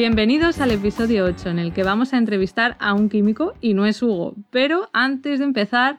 Bienvenidos 0.00 0.60
al 0.60 0.70
episodio 0.70 1.26
8 1.26 1.50
en 1.50 1.58
el 1.58 1.74
que 1.74 1.82
vamos 1.82 2.14
a 2.14 2.16
entrevistar 2.16 2.78
a 2.80 2.94
un 2.94 3.10
químico 3.10 3.52
y 3.60 3.74
no 3.74 3.84
es 3.84 4.02
Hugo. 4.02 4.34
Pero 4.50 4.88
antes 4.94 5.40
de 5.40 5.44
empezar 5.44 5.98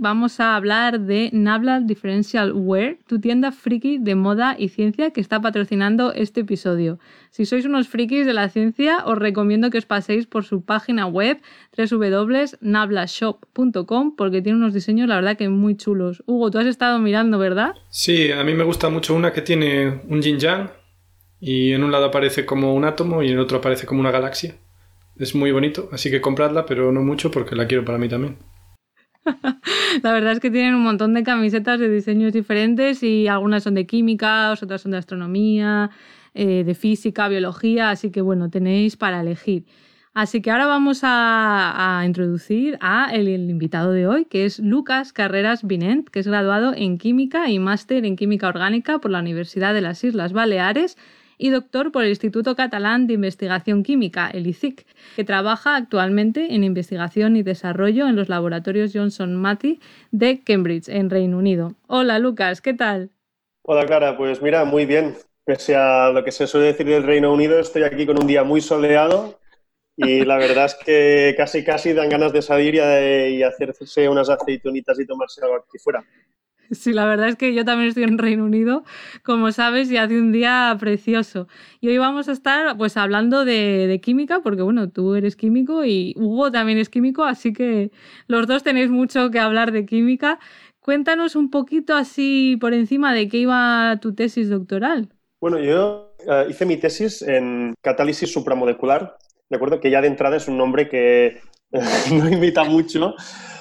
vamos 0.00 0.40
a 0.40 0.56
hablar 0.56 1.00
de 1.00 1.28
Nabla 1.34 1.80
Differential 1.80 2.54
Wear, 2.54 2.96
tu 3.06 3.20
tienda 3.20 3.52
friki 3.52 3.98
de 3.98 4.14
moda 4.14 4.56
y 4.58 4.70
ciencia 4.70 5.10
que 5.10 5.20
está 5.20 5.42
patrocinando 5.42 6.14
este 6.14 6.40
episodio. 6.40 6.98
Si 7.28 7.44
sois 7.44 7.66
unos 7.66 7.86
frikis 7.86 8.24
de 8.24 8.32
la 8.32 8.48
ciencia 8.48 9.04
os 9.04 9.18
recomiendo 9.18 9.68
que 9.68 9.76
os 9.76 9.84
paséis 9.84 10.26
por 10.26 10.46
su 10.46 10.64
página 10.64 11.04
web 11.04 11.38
www.nablashop.com 11.76 14.16
porque 14.16 14.40
tiene 14.40 14.56
unos 14.56 14.72
diseños 14.72 15.06
la 15.06 15.16
verdad 15.16 15.36
que 15.36 15.50
muy 15.50 15.76
chulos. 15.76 16.22
Hugo, 16.24 16.50
tú 16.50 16.60
has 16.60 16.66
estado 16.66 16.98
mirando, 16.98 17.38
¿verdad? 17.38 17.74
Sí, 17.90 18.32
a 18.32 18.42
mí 18.42 18.54
me 18.54 18.64
gusta 18.64 18.88
mucho 18.88 19.14
una 19.14 19.34
que 19.34 19.42
tiene 19.42 20.00
un 20.08 20.22
yin 20.22 20.38
yang 20.38 20.83
y 21.46 21.72
en 21.72 21.84
un 21.84 21.92
lado 21.92 22.06
aparece 22.06 22.46
como 22.46 22.74
un 22.74 22.86
átomo 22.86 23.22
y 23.22 23.26
en 23.26 23.34
el 23.34 23.40
otro 23.40 23.58
aparece 23.58 23.84
como 23.84 24.00
una 24.00 24.10
galaxia. 24.10 24.54
Es 25.18 25.34
muy 25.34 25.52
bonito, 25.52 25.90
así 25.92 26.10
que 26.10 26.22
compradla, 26.22 26.64
pero 26.64 26.90
no 26.90 27.02
mucho 27.02 27.30
porque 27.30 27.54
la 27.54 27.66
quiero 27.66 27.84
para 27.84 27.98
mí 27.98 28.08
también. 28.08 28.38
la 30.02 30.12
verdad 30.12 30.32
es 30.32 30.40
que 30.40 30.50
tienen 30.50 30.74
un 30.74 30.82
montón 30.82 31.12
de 31.12 31.22
camisetas 31.22 31.78
de 31.78 31.90
diseños 31.90 32.32
diferentes 32.32 33.02
y 33.02 33.28
algunas 33.28 33.62
son 33.62 33.74
de 33.74 33.86
química, 33.86 34.52
otras 34.52 34.80
son 34.80 34.92
de 34.92 34.96
astronomía, 34.96 35.90
eh, 36.32 36.64
de 36.64 36.74
física, 36.74 37.28
biología, 37.28 37.90
así 37.90 38.10
que 38.10 38.22
bueno, 38.22 38.48
tenéis 38.48 38.96
para 38.96 39.20
elegir. 39.20 39.66
Así 40.14 40.40
que 40.40 40.50
ahora 40.50 40.66
vamos 40.66 41.00
a, 41.02 42.02
introducir 42.06 42.78
a 42.80 43.12
el, 43.12 43.28
invitado 43.28 43.92
de 43.92 44.06
hoy, 44.06 44.24
que 44.24 44.46
es 44.46 44.60
Lucas 44.60 45.12
Carreras 45.12 45.62
Vinent, 45.62 46.08
que 46.08 46.20
es 46.20 46.26
graduado 46.26 46.72
en 46.74 46.96
Química 46.96 47.50
y 47.50 47.58
máster 47.58 48.06
en 48.06 48.16
Química 48.16 48.48
Orgánica 48.48 48.98
por 48.98 49.10
la 49.10 49.18
Universidad 49.18 49.74
de 49.74 49.82
las 49.82 50.02
Islas 50.04 50.32
Baleares 50.32 50.96
y 51.38 51.50
doctor 51.50 51.92
por 51.92 52.04
el 52.04 52.10
Instituto 52.10 52.56
Catalán 52.56 53.06
de 53.06 53.14
Investigación 53.14 53.82
Química, 53.82 54.30
el 54.32 54.46
ICIC, 54.46 54.86
que 55.16 55.24
trabaja 55.24 55.76
actualmente 55.76 56.54
en 56.54 56.64
investigación 56.64 57.36
y 57.36 57.42
desarrollo 57.42 58.08
en 58.08 58.16
los 58.16 58.28
laboratorios 58.28 58.92
Johnson 58.94 59.36
Matthey 59.36 59.80
de 60.10 60.40
Cambridge, 60.42 60.88
en 60.88 61.10
Reino 61.10 61.38
Unido. 61.38 61.74
Hola 61.86 62.18
Lucas, 62.18 62.60
¿qué 62.60 62.74
tal? 62.74 63.10
Hola 63.62 63.86
Clara, 63.86 64.16
pues 64.16 64.42
mira, 64.42 64.64
muy 64.64 64.86
bien. 64.86 65.16
Pese 65.44 65.76
a 65.76 66.10
lo 66.10 66.24
que 66.24 66.32
se 66.32 66.46
suele 66.46 66.68
decir 66.68 66.86
del 66.86 67.02
Reino 67.02 67.32
Unido, 67.32 67.58
estoy 67.58 67.82
aquí 67.82 68.06
con 68.06 68.18
un 68.18 68.26
día 68.26 68.44
muy 68.44 68.60
soleado 68.60 69.38
y 69.96 70.24
la 70.24 70.38
verdad 70.38 70.64
es 70.64 70.74
que 70.74 71.34
casi 71.36 71.62
casi 71.62 71.92
dan 71.92 72.08
ganas 72.08 72.32
de 72.32 72.42
salir 72.42 72.74
y, 72.74 72.78
y 72.78 73.42
hacerse 73.42 74.08
unas 74.08 74.28
aceitunitas 74.30 74.98
y 74.98 75.06
tomarse 75.06 75.42
algo 75.42 75.56
aquí 75.56 75.78
fuera. 75.78 76.04
Sí, 76.70 76.92
la 76.92 77.04
verdad 77.06 77.28
es 77.28 77.36
que 77.36 77.54
yo 77.54 77.64
también 77.64 77.88
estoy 77.88 78.04
en 78.04 78.18
Reino 78.18 78.44
Unido, 78.44 78.84
como 79.22 79.52
sabes, 79.52 79.90
y 79.90 79.96
hace 79.96 80.18
un 80.18 80.32
día 80.32 80.76
precioso. 80.78 81.48
Y 81.80 81.88
hoy 81.88 81.98
vamos 81.98 82.28
a 82.28 82.32
estar 82.32 82.76
pues 82.76 82.96
hablando 82.96 83.44
de, 83.44 84.00
química, 84.02 84.40
porque 84.40 84.62
bueno, 84.62 84.90
tú 84.90 85.14
eres 85.14 85.36
químico 85.36 85.84
y 85.84 86.14
Hugo 86.16 86.50
también 86.50 86.78
es 86.78 86.88
químico, 86.88 87.24
así 87.24 87.52
que 87.52 87.90
los 88.26 88.46
dos 88.46 88.62
tenéis 88.62 88.90
mucho 88.90 89.30
que 89.30 89.38
hablar 89.38 89.72
de 89.72 89.86
química. 89.86 90.38
Cuéntanos 90.80 91.34
un 91.36 91.50
poquito 91.50 91.94
así 91.94 92.58
por 92.60 92.74
encima 92.74 93.14
de 93.14 93.28
qué 93.28 93.38
iba 93.38 93.98
tu 94.02 94.14
tesis 94.14 94.50
doctoral. 94.50 95.08
Bueno, 95.40 95.58
yo 95.58 96.14
eh, 96.26 96.46
hice 96.50 96.66
mi 96.66 96.76
tesis 96.76 97.22
en 97.22 97.74
catálisis 97.80 98.32
supramolecular. 98.32 99.16
De 99.48 99.56
acuerdo 99.56 99.80
que 99.80 99.90
ya 99.90 100.00
de 100.00 100.08
entrada 100.08 100.36
es 100.36 100.48
un 100.48 100.58
nombre 100.58 100.88
que 100.88 101.40
no 102.12 102.28
invita 102.28 102.64
mucho 102.64 103.14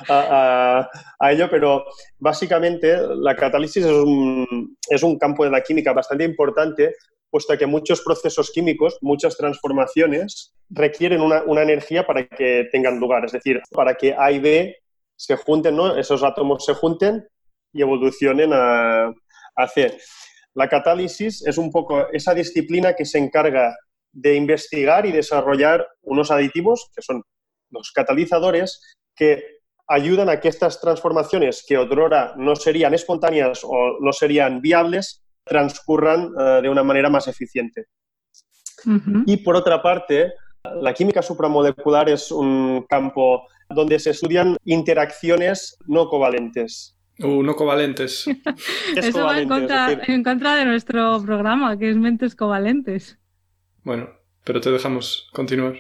a, 0.08 0.90
ello, 1.32 1.50
pero 1.50 1.86
básicamente 2.20 2.98
la 3.16 3.36
catálisis 3.36 3.86
es 3.86 5.04
un, 5.04 5.18
campo 5.18 5.44
de 5.44 5.52
la 5.52 5.62
química 5.62 5.94
bastante 5.94 6.24
importante, 6.24 6.96
puesto 7.30 7.58
que 7.58 7.66
muchos 7.66 8.02
procesos 8.02 8.52
químicos, 8.52 8.98
muchas 9.02 9.36
transformaciones, 9.36 10.54
requieren 10.70 11.22
una, 11.22 11.62
energía 11.62 12.06
para 12.06 12.28
que 12.28 12.68
tengan 12.72 13.00
lugar, 13.00 13.26
es 13.26 13.32
decir, 13.32 13.62
para 13.72 13.96
que 13.96 14.14
A 14.18 14.32
y 14.32 14.40
B 14.40 14.78
se 15.16 15.36
junten, 15.38 15.76
¿no? 15.76 15.96
esos 15.96 16.24
átomos 16.24 16.66
se 16.66 16.74
junten 16.74 17.28
y 17.72 17.82
evolucionen 17.82 18.52
a, 18.54 19.08
a 19.56 19.68
C. 19.68 19.98
La 20.54 20.70
catálisis 20.70 21.46
es 21.48 21.58
un 21.58 21.72
poco 21.72 22.10
esa 22.12 22.36
disciplina 22.36 22.94
que 22.94 23.06
se 23.06 23.18
encarga 23.18 23.76
de 24.12 24.36
investigar 24.36 25.08
y 25.08 25.12
desarrollar 25.12 25.88
unos 26.04 26.30
aditivos, 26.30 26.92
que 26.96 27.02
son 27.02 27.24
los 27.74 27.92
catalizadores, 27.92 28.82
que 29.16 29.44
ayudan 29.88 30.30
a 30.30 30.40
que 30.40 30.48
estas 30.48 30.80
transformaciones 30.80 31.66
que 31.68 31.78
otrora 31.78 32.34
no 32.38 32.56
serían 32.56 32.94
espontáneas 32.94 33.62
o 33.64 34.00
no 34.00 34.14
serían 34.14 34.62
viables, 34.62 35.24
transcurran 35.44 36.32
eh, 36.40 36.60
de 36.62 36.70
una 36.70 36.84
manera 36.84 37.10
más 37.10 37.28
eficiente. 37.28 37.88
Y 39.26 39.38
por 39.38 39.56
otra 39.56 39.82
parte, 39.82 40.34
la 40.82 40.94
química 40.94 41.22
supramolecular 41.22 42.10
es 42.10 42.32
un 42.32 42.86
campo 42.90 43.48
donde 43.70 43.98
se 44.00 44.12
estudian 44.12 44.58
interacciones 44.66 45.78
no 45.88 46.10
covalentes. 46.10 46.98
Uh, 47.20 47.44
no 47.44 47.56
covalentes. 47.56 48.26
Eso 48.96 49.24
va 49.24 49.40
en 49.40 49.48
contra, 50.24 50.56
de 50.56 50.66
nuestro 50.66 51.22
programa, 51.24 51.78
que 51.78 51.90
es 51.90 51.98
mentes 51.98 52.36
covalentes. 52.36 53.20
Bueno, 53.84 54.10
pero 54.44 54.60
te 54.60 54.72
dejamos 54.72 55.30
continuar. 55.34 55.76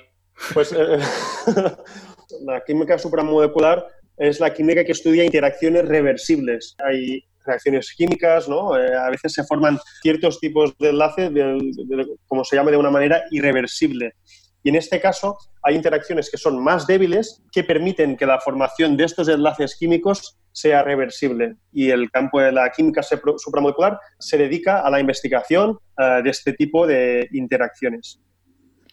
Pues 0.53 0.73
eh, 0.73 0.97
la 2.41 2.63
química 2.65 2.97
supramolecular 2.97 3.87
es 4.17 4.39
la 4.39 4.53
química 4.53 4.83
que 4.83 4.91
estudia 4.91 5.23
interacciones 5.23 5.87
reversibles. 5.87 6.75
Hay 6.85 7.23
reacciones 7.45 7.93
químicas, 7.95 8.47
¿no? 8.47 8.77
Eh, 8.77 8.95
a 8.95 9.09
veces 9.09 9.33
se 9.33 9.43
forman 9.43 9.79
ciertos 10.01 10.39
tipos 10.39 10.75
de 10.77 10.89
enlaces, 10.89 11.31
como 12.27 12.43
se 12.43 12.55
llama, 12.55 12.71
de 12.71 12.77
una 12.77 12.91
manera 12.91 13.23
irreversible. 13.31 14.13
Y 14.63 14.69
en 14.69 14.75
este 14.75 15.01
caso 15.01 15.37
hay 15.61 15.75
interacciones 15.75 16.31
que 16.31 16.37
son 16.37 16.63
más 16.63 16.87
débiles 16.87 17.43
que 17.51 17.65
permiten 17.65 18.15
que 18.15 18.25
la 18.25 18.39
formación 18.39 18.95
de 18.95 19.03
estos 19.03 19.27
enlaces 19.27 19.75
químicos 19.77 20.37
sea 20.53 20.83
reversible. 20.83 21.57
Y 21.73 21.89
el 21.89 22.09
campo 22.09 22.39
de 22.39 22.53
la 22.53 22.69
química 22.71 23.01
supramolecular 23.03 23.99
se 24.19 24.37
dedica 24.37 24.79
a 24.79 24.89
la 24.89 25.01
investigación 25.01 25.77
eh, 25.97 26.21
de 26.23 26.29
este 26.29 26.53
tipo 26.53 26.87
de 26.87 27.27
interacciones. 27.33 28.21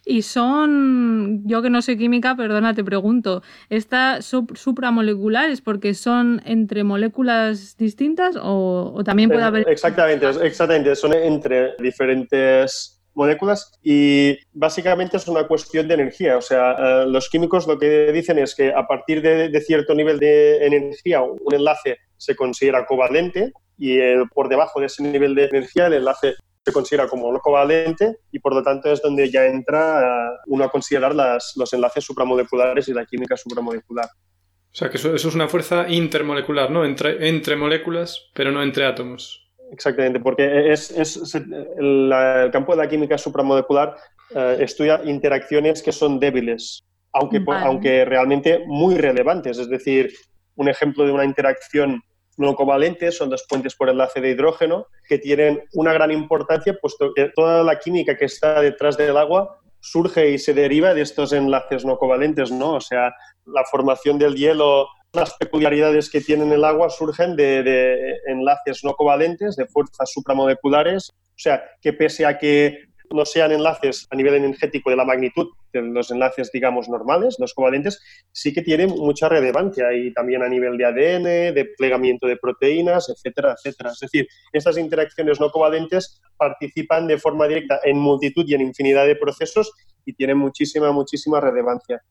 Y 0.03 0.23
son, 0.23 1.43
yo 1.45 1.61
que 1.61 1.69
no 1.69 1.81
sé 1.81 1.95
química, 1.95 2.35
perdona, 2.35 2.73
te 2.73 2.83
pregunto, 2.83 3.43
¿estas 3.69 4.25
supramoleculares 4.25 5.61
porque 5.61 5.93
son 5.93 6.41
entre 6.45 6.83
moléculas 6.83 7.77
distintas 7.77 8.35
o, 8.41 8.99
también 9.05 9.29
puede 9.29 9.43
haber... 9.43 9.69
Exactamente, 9.69 10.27
exactamente, 10.27 10.95
son 10.95 11.13
entre 11.13 11.75
diferentes 11.77 13.01
moléculas 13.13 13.71
y 13.83 14.37
básicamente 14.53 15.17
es 15.17 15.27
una 15.27 15.47
cuestión 15.47 15.87
de 15.87 15.93
energía. 15.93 16.37
O 16.37 16.41
sea, 16.41 16.71
eh, 16.71 17.05
los 17.07 17.29
químicos 17.29 17.67
lo 17.67 17.77
que 17.77 18.11
dicen 18.11 18.39
es 18.39 18.55
que 18.55 18.73
a 18.73 18.87
partir 18.87 19.21
de, 19.21 19.61
cierto 19.61 19.93
nivel 19.93 20.19
de 20.19 20.65
energía 20.65 21.21
un 21.21 21.53
enlace 21.53 21.97
se 22.17 22.35
considera 22.35 22.85
covalente 22.85 23.51
y 23.77 23.99
eh, 23.99 24.23
por 24.33 24.49
debajo 24.49 24.79
de 24.79 24.87
ese 24.87 25.03
nivel 25.03 25.35
de 25.35 25.45
energía 25.45 25.87
el 25.87 25.93
enlace 25.93 26.35
se 26.63 26.71
considera 26.71 27.07
como 27.07 27.31
no 27.31 27.39
covalente 27.39 28.19
y 28.31 28.39
por 28.39 28.53
lo 28.53 28.61
tanto 28.61 28.91
es 28.91 29.01
donde 29.01 29.29
ya 29.29 29.45
entra 29.45 30.39
uno 30.47 30.63
a 30.63 30.69
considerar 30.69 31.15
las, 31.15 31.53
los 31.55 31.73
enlaces 31.73 32.03
supramoleculares 32.03 32.87
y 32.87 32.93
la 32.93 33.05
química 33.05 33.35
supramolecular. 33.35 34.05
O 34.05 34.73
sea 34.73 34.89
que 34.89 34.97
eso, 34.97 35.13
es 35.15 35.25
una 35.25 35.47
fuerza 35.49 35.89
intermolecular, 35.89 36.71
¿no? 36.71 36.85
Entre, 36.85 37.27
entre 37.27 37.55
moléculas, 37.55 38.29
pero 38.33 38.51
no 38.51 38.63
entre 38.63 38.85
átomos. 38.85 39.49
Exactamente, 39.71 40.19
porque 40.19 40.71
es, 40.71 40.91
es 40.91 41.35
el, 41.35 42.49
campo 42.51 42.73
de 42.73 42.77
la 42.77 42.89
química 42.89 43.17
supramolecular 43.17 43.95
eh, 44.35 44.57
estudia 44.59 45.01
interacciones 45.03 45.81
que 45.81 45.91
son 45.91 46.19
débiles, 46.19 46.83
aunque, 47.11 47.43
aunque 47.47 48.05
realmente 48.05 48.63
muy 48.65 48.95
relevantes. 48.95 49.57
Es 49.57 49.69
decir, 49.69 50.13
un 50.55 50.69
ejemplo 50.69 51.05
de 51.05 51.11
una 51.11 51.25
interacción 51.25 52.01
no 52.37 52.55
covalentes, 52.55 53.17
son 53.17 53.29
dos 53.29 53.45
puentes 53.47 53.75
por 53.75 53.89
enlace 53.89 54.21
de 54.21 54.29
hidrógeno, 54.29 54.87
que 55.07 55.17
tienen 55.17 55.63
una 55.73 55.93
gran 55.93 56.11
importancia, 56.11 56.77
puesto 56.79 57.13
que 57.13 57.31
toda 57.35 57.63
la 57.63 57.79
química 57.79 58.17
que 58.17 58.25
está 58.25 58.61
detrás 58.61 58.97
del 58.97 59.17
agua 59.17 59.59
surge 59.79 60.29
y 60.29 60.37
se 60.37 60.53
deriva 60.53 60.93
de 60.93 61.01
estos 61.01 61.33
enlaces 61.33 61.85
no 61.85 61.97
covalentes, 61.97 62.51
¿no? 62.51 62.75
O 62.75 62.81
sea, 62.81 63.13
la 63.45 63.63
formación 63.69 64.17
del 64.17 64.35
hielo, 64.35 64.87
las 65.13 65.33
peculiaridades 65.35 66.09
que 66.09 66.21
tiene 66.21 66.53
el 66.53 66.63
agua 66.63 66.89
surgen 66.89 67.35
de, 67.35 67.63
de 67.63 68.17
enlaces 68.27 68.83
no 68.83 68.93
covalentes, 68.93 69.55
de 69.55 69.65
fuerzas 69.65 70.11
supramoleculares. 70.11 71.09
O 71.09 71.43
sea, 71.43 71.63
que 71.81 71.93
pese 71.93 72.25
a 72.25 72.37
que 72.37 72.90
no 73.13 73.25
sean 73.25 73.51
enlaces 73.51 74.07
a 74.09 74.15
nivel 74.15 74.35
energético 74.35 74.89
de 74.89 74.95
la 74.95 75.05
magnitud 75.05 75.49
de 75.73 75.81
los 75.81 76.11
enlaces, 76.11 76.51
digamos, 76.51 76.89
normales, 76.89 77.37
los 77.39 77.53
covalentes, 77.53 78.01
sí 78.31 78.53
que 78.53 78.61
tienen 78.61 78.89
mucha 78.89 79.29
relevancia 79.29 79.93
y 79.93 80.13
también 80.13 80.43
a 80.43 80.49
nivel 80.49 80.77
de 80.77 80.85
ADN, 80.85 81.53
de 81.53 81.69
plegamiento 81.77 82.27
de 82.27 82.37
proteínas, 82.37 83.09
etcétera, 83.09 83.55
etcétera. 83.57 83.91
Es 83.91 83.99
decir, 83.99 84.27
estas 84.51 84.77
interacciones 84.77 85.39
no 85.39 85.49
covalentes 85.49 86.21
participan 86.37 87.07
de 87.07 87.17
forma 87.17 87.47
directa 87.47 87.79
en 87.83 87.97
multitud 87.97 88.45
y 88.47 88.55
en 88.55 88.61
infinidad 88.61 89.05
de 89.05 89.15
procesos 89.15 89.71
y 90.05 90.13
tienen 90.13 90.37
muchísima, 90.37 90.91
muchísima 90.91 91.39
relevancia. 91.39 92.01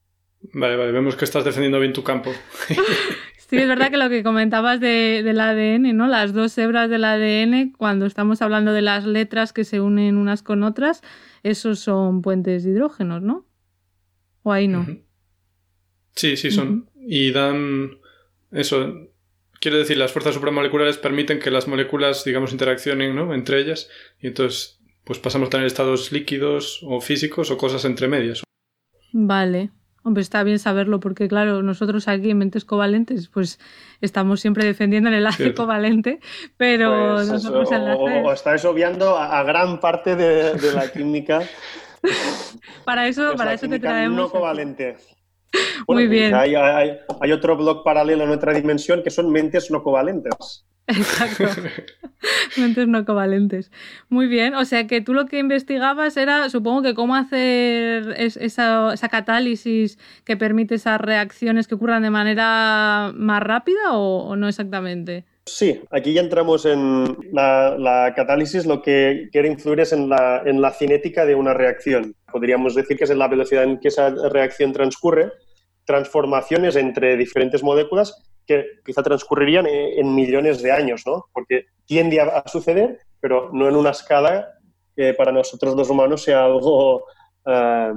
Vale, 0.54 0.76
vale, 0.76 0.92
vemos 0.92 1.16
que 1.16 1.24
estás 1.24 1.44
defendiendo 1.44 1.78
bien 1.78 1.92
tu 1.92 2.02
campo. 2.02 2.30
Sí, 3.50 3.56
es 3.56 3.66
verdad 3.66 3.90
que 3.90 3.96
lo 3.96 4.08
que 4.08 4.22
comentabas 4.22 4.78
de, 4.78 5.24
del 5.24 5.40
ADN, 5.40 5.96
¿no? 5.96 6.06
Las 6.06 6.32
dos 6.32 6.56
hebras 6.56 6.88
del 6.88 7.02
ADN, 7.02 7.72
cuando 7.72 8.06
estamos 8.06 8.42
hablando 8.42 8.72
de 8.72 8.80
las 8.80 9.04
letras 9.04 9.52
que 9.52 9.64
se 9.64 9.80
unen 9.80 10.18
unas 10.18 10.44
con 10.44 10.62
otras, 10.62 11.02
esos 11.42 11.80
son 11.80 12.22
puentes 12.22 12.62
de 12.62 12.70
hidrógenos, 12.70 13.22
¿no? 13.22 13.48
¿O 14.44 14.52
ahí 14.52 14.68
no? 14.68 14.86
Sí, 16.14 16.36
sí 16.36 16.52
son. 16.52 16.88
Y 16.94 17.32
dan 17.32 17.98
eso. 18.52 19.10
Quiero 19.58 19.78
decir, 19.78 19.98
las 19.98 20.12
fuerzas 20.12 20.36
supramoleculares 20.36 20.98
permiten 20.98 21.40
que 21.40 21.50
las 21.50 21.66
moléculas, 21.66 22.24
digamos, 22.24 22.52
interaccionen 22.52 23.16
¿no? 23.16 23.34
entre 23.34 23.60
ellas. 23.60 23.90
Y 24.20 24.28
entonces, 24.28 24.80
pues 25.02 25.18
pasamos 25.18 25.48
a 25.48 25.50
tener 25.50 25.66
estados 25.66 26.12
líquidos 26.12 26.78
o 26.84 27.00
físicos 27.00 27.50
o 27.50 27.58
cosas 27.58 27.84
entre 27.84 28.06
medias. 28.06 28.44
Vale. 29.12 29.72
Hombre, 30.02 30.22
está 30.22 30.42
bien 30.42 30.58
saberlo 30.58 30.98
porque, 30.98 31.28
claro, 31.28 31.62
nosotros 31.62 32.08
aquí 32.08 32.30
en 32.30 32.38
Mentes 32.38 32.64
Covalentes, 32.64 33.28
pues 33.28 33.58
estamos 34.00 34.40
siempre 34.40 34.64
defendiendo 34.64 35.10
el 35.10 35.16
enlace 35.16 35.42
Cierto. 35.44 35.62
covalente, 35.62 36.20
pero 36.56 37.16
Pues 37.16 37.28
nosotros 37.28 37.70
eso, 37.70 37.74
enlaces- 37.80 38.22
o, 38.24 38.28
o 38.28 38.32
estáis 38.32 38.64
obviando 38.64 39.16
a, 39.18 39.38
a 39.38 39.42
gran 39.42 39.78
parte 39.78 40.16
de, 40.16 40.54
de 40.54 40.72
la 40.72 40.90
química. 40.90 41.42
para 42.84 43.08
eso, 43.08 43.30
es 43.30 43.36
para 43.36 43.50
la 43.50 43.54
eso 43.54 43.68
te 43.68 43.78
traemos. 43.78 44.16
no 44.16 44.30
covalente. 44.30 44.96
Muy 45.86 46.04
pues 46.06 46.10
bien. 46.10 46.34
Hay, 46.34 46.54
hay- 46.54 46.98
hay 47.20 47.32
otro 47.32 47.56
blog 47.56 47.84
paralelo 47.84 48.24
en 48.24 48.30
otra 48.30 48.54
dimensión 48.54 49.02
que 49.02 49.10
son 49.10 49.30
mentes 49.30 49.70
no 49.70 49.82
covalentes. 49.82 50.64
Exacto. 50.90 51.44
Mentes 52.58 52.86
no 52.88 53.04
covalentes. 53.04 53.70
Muy 54.08 54.26
bien. 54.26 54.54
O 54.54 54.64
sea 54.64 54.86
que 54.86 55.00
tú 55.00 55.14
lo 55.14 55.26
que 55.26 55.38
investigabas 55.38 56.16
era, 56.16 56.50
supongo 56.50 56.82
que 56.82 56.94
cómo 56.94 57.14
hacer 57.16 58.14
es- 58.16 58.36
esa, 58.36 58.92
esa 58.92 59.08
catálisis 59.08 59.98
que 60.24 60.36
permite 60.36 60.74
esas 60.74 61.00
reacciones 61.00 61.66
que 61.68 61.74
ocurran 61.76 62.02
de 62.02 62.10
manera 62.10 63.12
más 63.14 63.42
rápida 63.42 63.92
o, 63.92 64.28
o 64.28 64.36
no 64.36 64.48
exactamente. 64.48 65.24
Sí, 65.46 65.80
aquí 65.90 66.12
ya 66.12 66.20
entramos 66.20 66.66
en 66.66 67.16
la, 67.32 67.76
la 67.78 68.12
catálisis, 68.14 68.66
lo 68.66 68.82
que 68.82 69.28
quiere 69.32 69.48
influir 69.48 69.80
es 69.80 69.92
en 69.92 70.08
la, 70.08 70.42
en 70.44 70.60
la 70.60 70.70
cinética 70.72 71.24
de 71.24 71.34
una 71.34 71.54
reacción. 71.54 72.14
Podríamos 72.30 72.74
decir 72.74 72.96
que 72.98 73.04
es 73.04 73.10
en 73.10 73.18
la 73.18 73.26
velocidad 73.28 73.64
en 73.64 73.80
que 73.80 73.88
esa 73.88 74.10
reacción 74.30 74.72
transcurre, 74.72 75.32
transformaciones 75.86 76.76
entre 76.76 77.16
diferentes 77.16 77.62
moléculas 77.62 78.14
que 78.46 78.64
quizá 78.84 79.02
transcurrirían 79.02 79.66
en, 79.66 79.98
en 80.00 80.14
millones 80.14 80.62
de 80.62 80.72
años, 80.72 81.02
¿no? 81.06 81.26
Porque 81.32 81.66
tiende 81.86 82.20
a, 82.20 82.42
suceder, 82.46 82.98
pero 83.20 83.50
no 83.52 83.68
en 83.68 83.76
una 83.76 83.90
escala 83.90 84.48
que 84.96 85.14
para 85.14 85.32
nosotros 85.32 85.74
los 85.74 85.90
humanos 85.90 86.22
sea 86.22 86.44
algo 86.44 87.04
eh, 87.46 87.92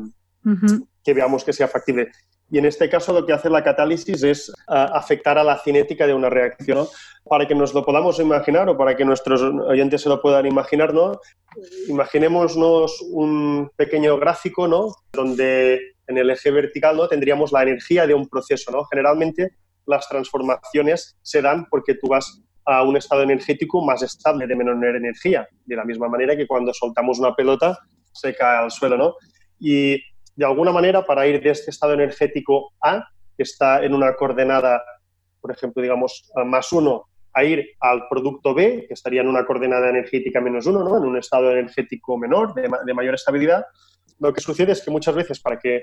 Ujú. 0.46 0.88
que 1.04 1.14
veamos 1.14 1.44
que 1.44 1.54
sea 1.54 1.68
factible. 1.68 2.12
Y 2.50 2.60
en 2.60 2.66
este 2.66 2.90
caso 2.90 3.14
lo 3.14 3.26
que 3.26 3.34
hace 3.34 3.50
la 3.50 3.64
catálisis 3.64 4.22
es 4.24 4.54
ah, 4.68 4.92
afectar 4.94 5.38
a 5.38 5.44
la 5.44 5.58
cinética 5.58 6.06
de 6.06 6.14
una 6.14 6.30
reacción. 6.30 6.80
¿no? 6.80 6.88
Para 7.24 7.48
que 7.48 7.56
nos 7.56 7.74
lo 7.74 7.86
podamos 7.86 8.20
imaginar 8.20 8.70
o 8.70 8.78
para 8.78 8.96
que 8.96 9.06
nuestros 9.06 9.42
oyentes 9.42 10.02
se 10.02 10.10
lo 10.10 10.22
puedan 10.22 10.46
imaginar, 10.46 10.94
¿no? 10.94 11.20
imaginémonos 11.88 13.02
un 13.12 13.72
pequeño 13.76 14.18
gráfico 14.18 14.68
¿no? 14.68 14.94
donde 15.14 15.80
en 16.08 16.18
el 16.18 16.30
eje 16.30 16.52
vertical 16.52 16.98
¿no? 16.98 17.08
tendríamos 17.08 17.52
la 17.52 17.64
energía 17.64 18.06
de 18.06 18.14
un 18.14 18.28
proceso. 18.28 18.72
¿no? 18.72 18.84
Generalmente 18.86 19.54
las 19.86 20.08
transformaciones 20.08 21.18
se 21.22 21.42
dan 21.42 21.66
porque 21.70 21.96
tú 21.96 22.08
vas 22.08 22.42
a 22.66 22.84
un 22.84 22.96
estado 22.96 23.24
energético 23.24 23.84
más 23.84 24.02
estable, 24.02 24.48
de 24.48 24.56
menor 24.56 24.84
energía, 24.96 25.48
de 25.66 25.76
la 25.76 25.84
misma 25.84 26.08
manera 26.08 26.36
que 26.36 26.48
cuando 26.48 26.74
soltamos 26.74 27.20
una 27.20 27.36
pelota 27.36 27.78
se 28.14 28.34
cae 28.36 28.64
al 28.64 28.72
suelo. 28.72 28.98
¿no? 28.98 29.16
Y 29.60 29.98
de 30.36 30.46
alguna 30.46 30.72
manera, 30.72 31.06
para 31.06 31.28
ir 31.28 31.42
de 31.42 31.50
este 31.50 31.72
estado 31.72 31.94
energético 31.94 32.74
A, 32.82 33.06
que 33.36 33.44
está 33.44 33.84
en 33.84 33.94
una 33.94 34.16
coordenada, 34.16 34.82
por 35.42 35.52
ejemplo, 35.52 35.82
digamos, 35.82 36.32
más 36.46 36.72
1, 36.72 37.04
a 37.36 37.44
ir 37.44 37.66
al 37.80 38.08
producto 38.08 38.54
B, 38.54 38.86
que 38.88 38.94
estaría 38.94 39.22
en 39.22 39.28
una 39.28 39.46
coordenada 39.46 39.90
energética 39.90 40.40
menos 40.40 40.66
1, 40.66 40.84
¿no? 40.84 40.98
en 40.98 41.04
un 41.04 41.18
estado 41.18 41.52
energético 41.52 42.18
menor, 42.18 42.54
de, 42.54 42.70
de 42.86 42.94
mayor 42.94 43.16
estabilidad, 43.16 43.66
lo 44.20 44.32
que 44.32 44.42
sucede 44.42 44.72
es 44.72 44.82
que 44.82 44.92
muchas 44.92 45.16
veces 45.16 45.40
para 45.40 45.58
que 45.58 45.82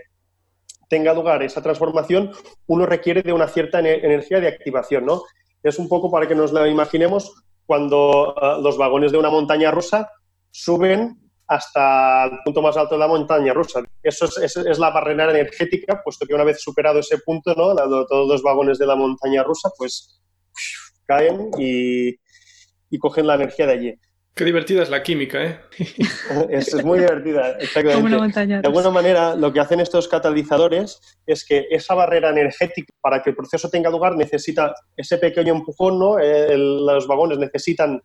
tenga 0.91 1.15
lugar 1.15 1.43
esa 1.43 1.63
transformación, 1.63 2.33
uno 2.67 2.85
requiere 2.85 3.23
de 3.23 3.33
una 3.33 3.47
cierta 3.49 3.79
ene- 3.81 4.05
energía 4.05 4.41
de 4.41 4.49
activación. 4.49 5.07
¿no? 5.07 5.23
Es 5.63 5.79
un 5.79 5.89
poco 5.89 6.11
para 6.11 6.27
que 6.27 6.35
nos 6.35 6.53
lo 6.53 6.67
imaginemos 6.67 7.33
cuando 7.65 8.35
ah, 8.37 8.59
los 8.61 8.77
vagones 8.77 9.13
de 9.13 9.19
una 9.19 9.31
montaña 9.31 9.71
rusa 9.71 10.11
suben 10.51 11.17
hasta 11.47 12.25
el 12.27 12.39
punto 12.45 12.61
más 12.63 12.77
alto 12.77 12.95
de 12.97 13.01
la 13.01 13.09
montaña 13.09 13.53
rusa. 13.53 13.81
Eso 14.03 14.27
es, 14.43 14.79
la 14.79 14.91
barrera 14.91 15.31
energética, 15.31 16.01
puesto 16.03 16.27
que 16.27 16.35
una 16.35 16.45
vez 16.45 16.61
superado 16.61 16.99
ese 16.99 17.19
punto, 17.19 17.55
¿no? 17.55 17.73
La- 17.73 17.87
todos 18.09 18.29
los 18.29 18.43
vagones 18.43 18.79
de 18.79 18.87
la 18.87 18.97
montaña 18.97 19.43
rusa, 19.45 19.71
pues 19.79 20.21
caen 21.07 21.51
y 21.59 22.99
cogen 22.99 23.27
la 23.27 23.35
energía 23.37 23.67
de 23.67 23.73
allí. 23.73 23.95
Qué 24.41 24.47
divertida 24.47 24.83
es 24.83 24.89
la 24.89 25.03
química, 25.03 25.45
¿eh? 25.45 25.61
Es, 26.49 26.73
es 26.73 26.83
muy 26.83 26.99
divertida, 26.99 27.59
exactamente. 27.59 27.93
Como 27.93 28.07
una 28.07 28.17
montaña 28.21 28.61
De 28.63 28.69
alguna 28.69 28.89
manera, 28.89 29.35
lo 29.37 29.53
que 29.53 29.61
hacen 29.61 29.81
estos 29.81 30.09
catalizadores 30.09 30.99
es 31.27 31.45
que 31.45 31.67
esa 31.71 31.93
barrera 31.93 32.31
energética, 32.31 32.91
para 33.03 33.23
que 33.23 33.29
el 33.31 33.37
proceso 33.37 33.69
tenga 33.69 33.91
lugar, 33.91 34.17
necesita 34.17 34.75
ese 34.97 35.19
pequeño 35.19 35.53
empujón, 35.53 35.99
¿no? 35.99 36.19
Eh, 36.19 36.55
el- 36.55 36.87
los 36.87 37.07
vagones 37.07 37.37
necesitan 37.37 38.01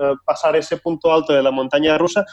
eh, 0.00 0.12
pasar 0.24 0.56
ese 0.56 0.78
punto 0.78 1.12
alto 1.12 1.34
de 1.34 1.42
la 1.42 1.50
montaña 1.50 1.98
rusa, 1.98 2.24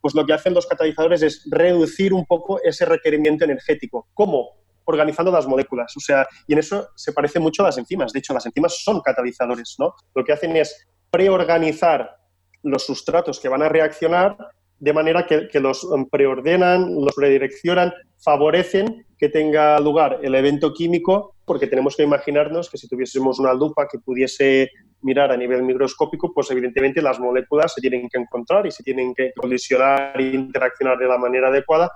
pues 0.00 0.14
lo 0.14 0.24
que 0.24 0.32
hacen 0.32 0.54
los 0.54 0.66
catalizadores 0.66 1.20
es 1.20 1.46
reducir 1.50 2.14
un 2.14 2.24
poco 2.24 2.58
ese 2.62 2.86
requerimiento 2.86 3.44
energético. 3.44 4.08
¿Cómo? 4.14 4.48
Organizando 4.84 5.30
las 5.30 5.46
moléculas. 5.46 5.94
O 5.94 6.00
sea, 6.00 6.26
y 6.46 6.54
en 6.54 6.60
eso 6.60 6.88
se 6.96 7.12
parece 7.12 7.38
mucho 7.38 7.62
a 7.64 7.66
las 7.66 7.76
enzimas. 7.76 8.12
De 8.14 8.20
hecho, 8.20 8.32
las 8.32 8.46
enzimas 8.46 8.82
son 8.82 9.02
catalizadores, 9.02 9.76
¿no? 9.78 9.92
Lo 10.14 10.24
que 10.24 10.32
hacen 10.32 10.56
es 10.56 10.88
preorganizar 11.10 12.23
los 12.64 12.84
sustratos 12.84 13.38
que 13.38 13.48
van 13.48 13.62
a 13.62 13.68
reaccionar 13.68 14.36
de 14.78 14.92
manera 14.92 15.26
que, 15.26 15.60
los 15.60 15.86
em, 15.94 16.04
preordenan, 16.06 16.94
los 16.94 17.14
predireccionan, 17.14 17.92
favorecen 18.18 19.06
que 19.16 19.28
tenga 19.28 19.78
lugar 19.80 20.18
el 20.22 20.34
evento 20.34 20.72
químico, 20.74 21.36
porque 21.44 21.66
tenemos 21.66 21.96
que 21.96 22.02
imaginarnos 22.02 22.68
que 22.68 22.78
si 22.78 22.88
tuviésemos 22.88 23.38
una 23.38 23.54
lupa 23.54 23.86
que 23.90 23.98
pudiese 23.98 24.70
mirar 25.02 25.30
a 25.30 25.36
nivel 25.36 25.62
microscópico, 25.62 26.32
pues 26.34 26.50
evidentemente 26.50 27.00
las 27.00 27.20
moléculas 27.20 27.72
se 27.74 27.80
tienen 27.80 28.08
que 28.08 28.18
encontrar 28.18 28.66
y 28.66 28.70
se 28.70 28.82
tienen 28.82 29.14
que 29.14 29.32
colisionar 29.36 30.20
e 30.20 30.34
interaccionar 30.34 30.98
de 30.98 31.06
la 31.06 31.18
manera 31.18 31.48
adecuada. 31.48 31.90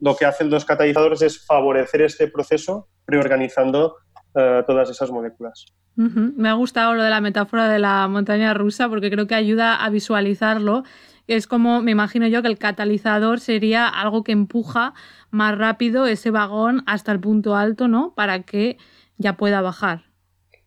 Lo 0.00 0.14
que 0.14 0.26
hacen 0.26 0.50
los 0.50 0.64
catalizadores 0.64 1.22
es 1.22 1.44
favorecer 1.44 2.02
este 2.02 2.28
proceso 2.28 2.88
preorganizando 3.04 3.96
eh, 4.38 4.62
todas 4.66 4.88
esas 4.90 5.10
moléculas. 5.10 5.66
Me 5.96 6.48
ha 6.48 6.52
gustado 6.52 6.94
lo 6.94 7.02
de 7.02 7.10
la 7.10 7.20
metáfora 7.20 7.68
de 7.68 7.80
la 7.80 8.06
montaña 8.06 8.54
rusa 8.54 8.88
porque 8.88 9.10
creo 9.10 9.26
que 9.26 9.34
ayuda 9.34 9.74
a 9.84 9.90
visualizarlo. 9.90 10.84
Es 11.26 11.46
como, 11.48 11.82
me 11.82 11.90
imagino 11.90 12.26
yo, 12.28 12.40
que 12.40 12.48
el 12.48 12.56
catalizador 12.56 13.40
sería 13.40 13.88
algo 13.88 14.22
que 14.22 14.32
empuja 14.32 14.94
más 15.30 15.58
rápido 15.58 16.06
ese 16.06 16.30
vagón 16.30 16.84
hasta 16.86 17.10
el 17.12 17.20
punto 17.20 17.56
alto, 17.56 17.88
¿no? 17.88 18.14
Para 18.14 18.42
que 18.44 18.78
ya 19.18 19.36
pueda 19.36 19.60
bajar. 19.60 20.04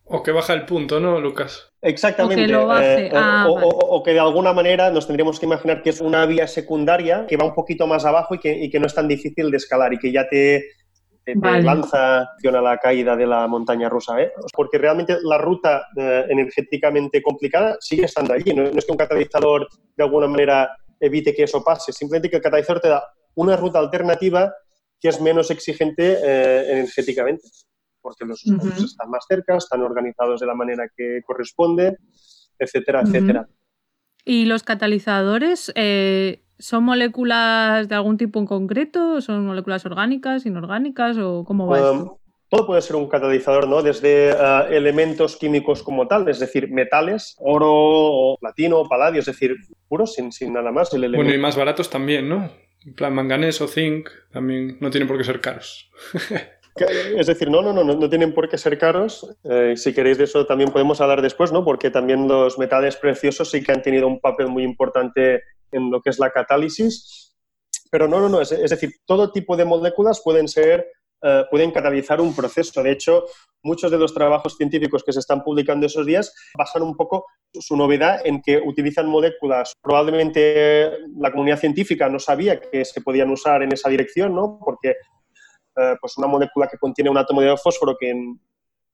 O 0.04 0.22
que 0.22 0.32
baja 0.32 0.52
el 0.52 0.66
punto, 0.66 1.00
¿no, 1.00 1.18
Lucas? 1.20 1.70
Exactamente. 1.80 2.42
O 2.44 2.46
que 2.46 2.52
lo 2.52 2.66
baje. 2.66 3.06
Eh, 3.06 3.10
Ah, 3.14 3.46
o, 3.48 3.54
vale. 3.54 3.66
o- 3.66 3.70
o 3.96 4.02
que 4.02 4.12
de 4.12 4.20
alguna 4.20 4.52
manera 4.52 4.90
nos 4.90 5.06
tendríamos 5.06 5.40
que 5.40 5.46
imaginar 5.46 5.82
que 5.82 5.90
es 5.90 6.00
una 6.00 6.26
vía 6.26 6.46
secundaria 6.46 7.24
que 7.26 7.36
va 7.38 7.46
un 7.46 7.54
poquito 7.54 7.86
más 7.86 8.04
abajo 8.04 8.34
y 8.34 8.38
que, 8.38 8.52
y 8.64 8.68
que 8.70 8.78
no 8.78 8.86
es 8.86 8.94
tan 8.94 9.08
difícil 9.08 9.50
de 9.50 9.56
escalar 9.56 9.94
y 9.94 9.98
que 9.98 10.12
ya 10.12 10.28
te, 10.28 10.64
te 11.24 11.34
Vale. 11.34 11.62
lanza 11.62 12.22
a 12.22 12.50
la 12.62 12.78
caída 12.78 13.16
de 13.16 13.26
la 13.26 13.46
montaña 13.46 13.88
rusa. 13.88 14.20
¿eh? 14.20 14.32
Porque 14.54 14.78
realmente 14.78 15.16
la 15.22 15.38
ruta 15.38 15.86
eh, 15.96 16.26
energéticamente 16.28 17.22
complicada 17.22 17.76
sigue 17.80 18.04
estando 18.04 18.34
allí. 18.34 18.52
No, 18.52 18.62
no 18.64 18.78
es 18.78 18.84
que 18.84 18.92
un 18.92 18.98
catalizador 18.98 19.68
de 19.96 20.04
alguna 20.04 20.26
manera 20.26 20.76
evite 20.98 21.34
que 21.34 21.44
eso 21.44 21.62
pase, 21.62 21.92
simplemente 21.92 22.30
que 22.30 22.36
el 22.36 22.42
catalizador 22.42 22.80
te 22.80 22.88
da 22.88 23.02
una 23.34 23.56
ruta 23.56 23.78
alternativa 23.78 24.52
que 25.00 25.08
es 25.08 25.20
menos 25.20 25.50
exigente 25.50 26.18
eh, 26.22 26.72
energéticamente. 26.72 27.48
porque 28.00 28.24
los 28.24 28.40
sustratos 28.40 28.84
están 28.84 29.10
más 29.10 29.24
cerca, 29.28 29.56
están 29.56 29.82
organizados 29.82 30.40
de 30.40 30.46
la 30.46 30.54
manera 30.54 30.88
que 30.96 31.20
corresponde, 31.24 31.96
etcétera, 32.58 33.02
etcétera. 33.02 33.48
¿Y 34.24 34.44
los 34.46 34.62
catalizadores 34.62 35.72
eh, 35.74 36.41
son 36.58 36.84
moléculas 36.84 37.88
de 37.88 37.94
algún 37.94 38.16
tipo 38.16 38.38
en 38.38 38.46
concreto? 38.46 39.20
¿Son 39.20 39.46
moléculas 39.46 39.84
orgánicas, 39.86 40.46
inorgánicas 40.46 41.18
o 41.18 41.44
cómo 41.44 41.66
va 41.66 41.92
um, 41.92 41.98
esto? 41.98 42.18
Todo 42.48 42.66
puede 42.66 42.82
ser 42.82 42.96
un 42.96 43.08
catalizador, 43.08 43.66
¿no? 43.66 43.82
Desde 43.82 44.34
uh, 44.34 44.70
elementos 44.70 45.36
químicos 45.36 45.82
como 45.82 46.06
tal, 46.06 46.28
es 46.28 46.38
decir, 46.38 46.70
metales, 46.70 47.34
oro, 47.38 48.36
platino, 48.40 48.86
paladio, 48.86 49.20
es 49.20 49.26
decir, 49.26 49.56
puros, 49.88 50.14
sin, 50.14 50.30
sin 50.32 50.52
nada 50.52 50.70
más. 50.70 50.90
bueno, 50.90 51.32
y 51.32 51.38
más 51.38 51.56
baratos 51.56 51.88
también, 51.88 52.28
¿no? 52.28 52.50
En 52.84 52.94
plan 52.94 53.14
manganeso, 53.14 53.68
zinc, 53.68 54.10
también 54.32 54.76
no 54.80 54.90
tienen 54.90 55.08
por 55.08 55.16
qué 55.16 55.24
ser 55.24 55.40
caros. 55.40 55.90
Es 56.74 57.26
decir, 57.26 57.50
no, 57.50 57.60
no, 57.60 57.72
no, 57.72 57.84
no 57.84 58.08
tienen 58.08 58.32
por 58.32 58.48
qué 58.48 58.56
ser 58.56 58.78
caros. 58.78 59.28
Eh, 59.44 59.74
si 59.76 59.92
queréis 59.92 60.18
de 60.18 60.24
eso 60.24 60.46
también 60.46 60.70
podemos 60.70 61.00
hablar 61.00 61.20
después, 61.20 61.52
¿no? 61.52 61.64
Porque 61.64 61.90
también 61.90 62.26
los 62.26 62.58
metales 62.58 62.96
preciosos 62.96 63.50
sí 63.50 63.62
que 63.62 63.72
han 63.72 63.82
tenido 63.82 64.06
un 64.06 64.20
papel 64.20 64.48
muy 64.48 64.64
importante 64.64 65.42
en 65.70 65.90
lo 65.90 66.00
que 66.00 66.10
es 66.10 66.18
la 66.18 66.30
catálisis. 66.30 67.34
Pero 67.90 68.08
no, 68.08 68.20
no, 68.20 68.28
no, 68.28 68.40
es, 68.40 68.50
decir, 68.50 68.90
todo 69.04 69.32
tipo 69.32 69.54
de 69.56 69.66
moléculas 69.66 70.22
pueden 70.24 70.48
ser, 70.48 70.86
eh, 71.20 71.44
pueden 71.50 71.72
catalizar 71.72 72.22
un 72.22 72.34
proceso. 72.34 72.82
De 72.82 72.92
hecho, 72.92 73.26
muchos 73.62 73.90
de 73.90 73.98
los 73.98 74.14
trabajos 74.14 74.56
científicos 74.56 75.04
que 75.04 75.12
se 75.12 75.20
están 75.20 75.42
publicando 75.42 75.84
esos 75.84 76.06
días 76.06 76.34
basan 76.56 76.82
un 76.82 76.96
poco 76.96 77.26
su 77.52 77.76
novedad 77.76 78.22
en 78.24 78.40
que 78.40 78.56
utilizan 78.56 79.08
moléculas. 79.08 79.74
Probablemente 79.82 80.90
la 81.18 81.30
comunidad 81.30 81.58
científica 81.58 82.08
no 82.08 82.18
sabía 82.18 82.58
que 82.58 82.82
se 82.86 83.02
podían 83.02 83.30
usar 83.30 83.62
en 83.62 83.72
esa 83.72 83.90
dirección, 83.90 84.34
¿no? 84.34 84.58
Porque 84.64 84.96
eh, 85.76 85.96
pues 86.00 86.16
una 86.18 86.26
molécula 86.26 86.68
que 86.68 86.78
contiene 86.78 87.10
un 87.10 87.18
átomo 87.18 87.40
de 87.40 87.56
fósforo 87.56 87.96
que 87.98 88.12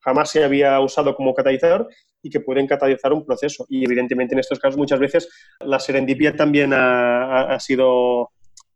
jamás 0.01 0.31
se 0.31 0.45
había 0.45 0.79
usado 0.81 1.15
como 1.15 1.35
catalizador 1.35 1.89
y 2.23 2.31
que 2.31 2.41
pueden 2.41 2.67
catalizar 2.67 3.13
un 3.13 3.25
proceso. 3.25 3.67
Y 3.69 3.85
evidentemente 3.85 4.35
en 4.35 4.41
estos 4.41 4.59
casos 4.59 4.77
muchas 4.77 5.01
veces 5.01 5.29
la 5.61 5.79
serendipia 5.79 6.35
también 6.37 6.73
ha, 6.73 7.59
sido 7.61 8.31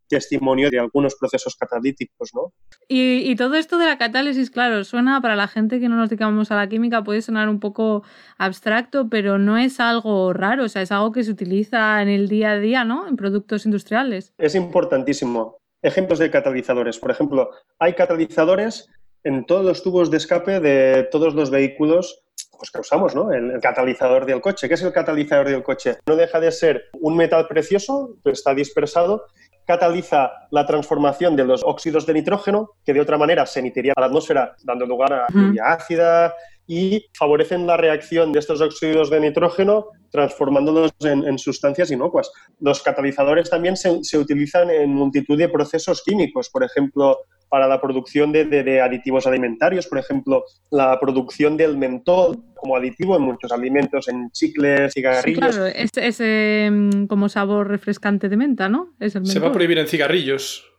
testimonio 0.09 0.71
de 0.71 0.79
algunos 0.79 1.15
procesos 1.15 1.57
catalíticos, 1.57 2.33
¿no? 2.35 2.53
Y, 2.87 3.35
todo 3.37 3.55
esto 3.55 3.79
de 3.79 3.87
la 3.87 3.97
catálisis, 3.97 4.51
claro, 4.51 4.85
suena 4.85 5.23
para 5.23 5.37
la 5.37 5.49
gente 5.49 5.81
que 5.81 5.89
no 5.89 5.97
nos 5.97 6.11
dedicamos 6.11 6.51
a 6.51 6.57
la 6.57 6.69
química, 6.69 7.03
puede 7.03 7.23
sonar 7.23 7.49
un 7.49 7.61
poco 7.61 8.03
abstracto, 8.37 9.09
pero 9.09 9.39
no 9.39 9.57
es 9.57 9.81
algo 9.81 10.35
raro, 10.35 10.65
o 10.65 10.69
sea, 10.69 10.83
es 10.83 10.93
algo 10.93 11.13
que 11.13 11.25
se 11.25 11.31
utiliza 11.31 12.03
en 12.03 12.09
el 12.09 12.29
día 12.29 12.51
a 12.51 12.59
día, 12.59 12.85
¿no? 12.85 13.09
En 13.09 13.17
productos 13.17 13.65
industriales. 13.65 14.35
Es 14.37 14.55
importantísimo. 14.55 15.62
Ejemplos 15.83 16.19
de 16.19 16.31
catalizadores. 16.31 16.99
Por 16.99 17.11
ejemplo, 17.11 17.51
hay 17.79 17.95
catalizadores 17.95 18.89
en 19.25 19.45
todos 19.45 19.65
los 19.65 19.83
tubos 19.83 20.11
de 20.11 20.17
escape 20.17 20.61
de 20.61 21.09
todos 21.11 21.35
los 21.35 21.51
vehículos 21.51 22.25
pues, 22.57 22.71
que 22.71 22.81
usamos, 22.81 23.15
¿no? 23.15 23.33
El, 23.33 23.61
catalizador 23.61 24.25
del 24.25 24.41
coche. 24.41 24.69
¿Qué 24.69 24.75
es 24.75 24.83
el 24.83 24.93
catalizador 24.93 25.49
del 25.49 25.63
coche? 25.63 25.99
No 26.07 26.17
deja 26.17 26.41
de 26.41 26.53
ser 26.53 26.85
un 27.01 27.17
metal 27.17 27.47
precioso 27.49 28.17
que 28.25 28.31
está 28.31 28.55
dispersado 28.55 29.27
cataliza 29.65 30.33
la 30.51 30.67
transformación 30.67 31.37
de 31.37 31.45
los 31.45 31.63
óxidos 31.65 32.05
de 32.07 32.15
nitrógeno, 32.15 32.71
que 32.85 32.93
de 32.93 33.01
otra 33.01 33.17
manera 33.17 33.47
se 33.47 33.61
emitiría 33.61 33.93
a 33.97 34.01
la 34.01 34.07
atmósfera, 34.07 34.57
dando 34.65 34.87
lugar 34.87 35.13
a 35.13 35.27
lluvia 35.33 35.73
ácida, 35.73 36.35
y 36.67 37.07
favorecen 37.15 37.67
la 37.67 37.77
reacción 37.77 38.33
de 38.33 38.39
estos 38.39 38.61
óxidos 38.61 39.11
de 39.11 39.21
nitrógeno 39.21 39.89
transformándolos 40.13 40.93
en, 41.01 41.39
sustancias 41.39 41.91
inocuas. 41.91 42.31
Los 42.61 42.83
catalizadores 42.83 43.49
también 43.49 43.77
se, 43.77 44.19
utilizan 44.19 44.71
en 44.71 44.91
multitud 44.91 45.39
de 45.39 45.49
procesos 45.49 46.03
químicos, 46.05 46.51
por 46.51 46.63
ejemplo, 46.63 47.21
para 47.49 47.67
la 47.67 47.81
producción 47.81 48.31
de, 48.31 48.81
aditivos 48.83 49.27
alimentarios, 49.27 49.87
por 49.87 49.99
ejemplo, 49.99 50.45
la 50.71 51.01
producción 51.01 51.57
del 51.57 51.79
mentol 51.79 52.45
como 52.55 52.77
aditivo 52.77 53.17
en 53.17 53.23
muchos 53.23 53.51
alimentos, 53.53 54.07
en 54.09 54.31
chicles, 54.31 54.93
cigarrillos. 54.93 55.39
claro, 55.39 55.67
ese, 55.67 56.69
mm, 56.71 57.07
como 57.07 57.31
sabor 57.31 57.69
refrescante 57.69 58.29
de 58.29 58.37
menta, 58.37 58.69
¿no? 58.69 58.95
Se 59.01 59.41
va 59.41 59.49
a 59.49 59.53
prohibir 59.53 59.79
en 59.79 59.89
cigarrillos 59.89 60.71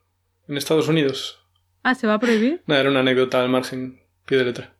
en 0.47 0.57
Estados 0.57 0.87
Unidos. 0.87 1.39
Ah, 1.81 1.95
¿se 1.95 2.05
va 2.05 2.13
a 2.13 2.19
prohibir? 2.19 2.61
era 2.67 2.89
una 2.89 2.99
anécdota 2.99 3.41
al 3.41 3.49
margen, 3.49 3.99
pie 4.25 4.37
de 4.37 4.45
letra 4.45 4.73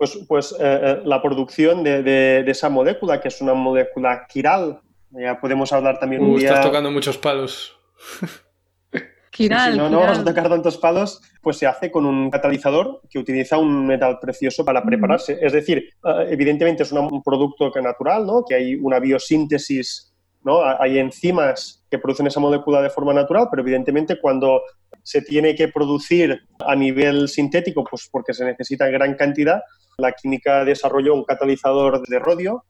pues, 0.00 0.18
pues 0.26 0.52
eh, 0.52 0.56
eh, 0.60 1.02
la 1.04 1.20
producción 1.20 1.84
de, 1.84 2.42
esa 2.46 2.70
molécula, 2.70 3.20
que 3.20 3.28
es 3.28 3.38
una 3.42 3.52
molécula 3.52 4.26
quiral, 4.26 4.80
ya 5.10 5.38
podemos 5.38 5.74
hablar 5.74 5.98
también 5.98 6.22
un 6.22 6.30
uh, 6.30 6.38
día... 6.38 6.48
Estás 6.48 6.64
tocando 6.64 6.90
muchos 6.90 7.18
palos. 7.18 7.76
Quiral, 9.30 9.76
no, 9.76 9.90
no 9.90 10.00
vamos 10.00 10.20
a 10.20 10.24
tocar 10.24 10.48
tantos 10.48 10.78
palos, 10.78 11.20
pues 11.42 11.58
se 11.58 11.66
hace 11.66 11.90
con 11.90 12.06
un 12.06 12.30
catalizador 12.30 13.02
que 13.10 13.18
utiliza 13.18 13.58
un 13.58 13.86
metal 13.86 14.18
precioso 14.18 14.64
para 14.64 14.82
prepararse. 14.82 15.38
Es 15.38 15.52
decir, 15.52 15.76
eh, 16.02 16.26
evidentemente 16.30 16.82
es 16.82 16.92
un 16.92 17.22
producto 17.22 17.70
que 17.70 17.82
natural, 17.82 18.26
¿no? 18.26 18.42
que 18.48 18.54
hay 18.54 18.76
una 18.76 19.00
biosíntesis, 19.00 20.14
¿no? 20.42 20.62
hay 20.64 20.98
enzimas 20.98 21.84
que 21.90 21.98
producen 21.98 22.26
esa 22.26 22.40
molécula 22.40 22.80
de 22.80 22.88
forma 22.88 23.12
natural, 23.12 23.48
pero 23.50 23.60
evidentemente 23.60 24.18
cuando 24.18 24.62
se 25.02 25.20
tiene 25.20 25.54
que 25.54 25.68
producir 25.68 26.40
a 26.58 26.74
nivel 26.74 27.28
sintético, 27.28 27.84
pues 27.84 28.08
porque 28.10 28.32
se 28.32 28.46
necesita 28.46 28.86
en 28.86 28.92
gran 28.94 29.14
cantidad, 29.14 29.60
la 30.00 30.12
química 30.12 30.64
desarrolló 30.64 31.14
un 31.14 31.24
catalizador 31.24 32.06
de 32.06 32.18
rodio 32.18 32.64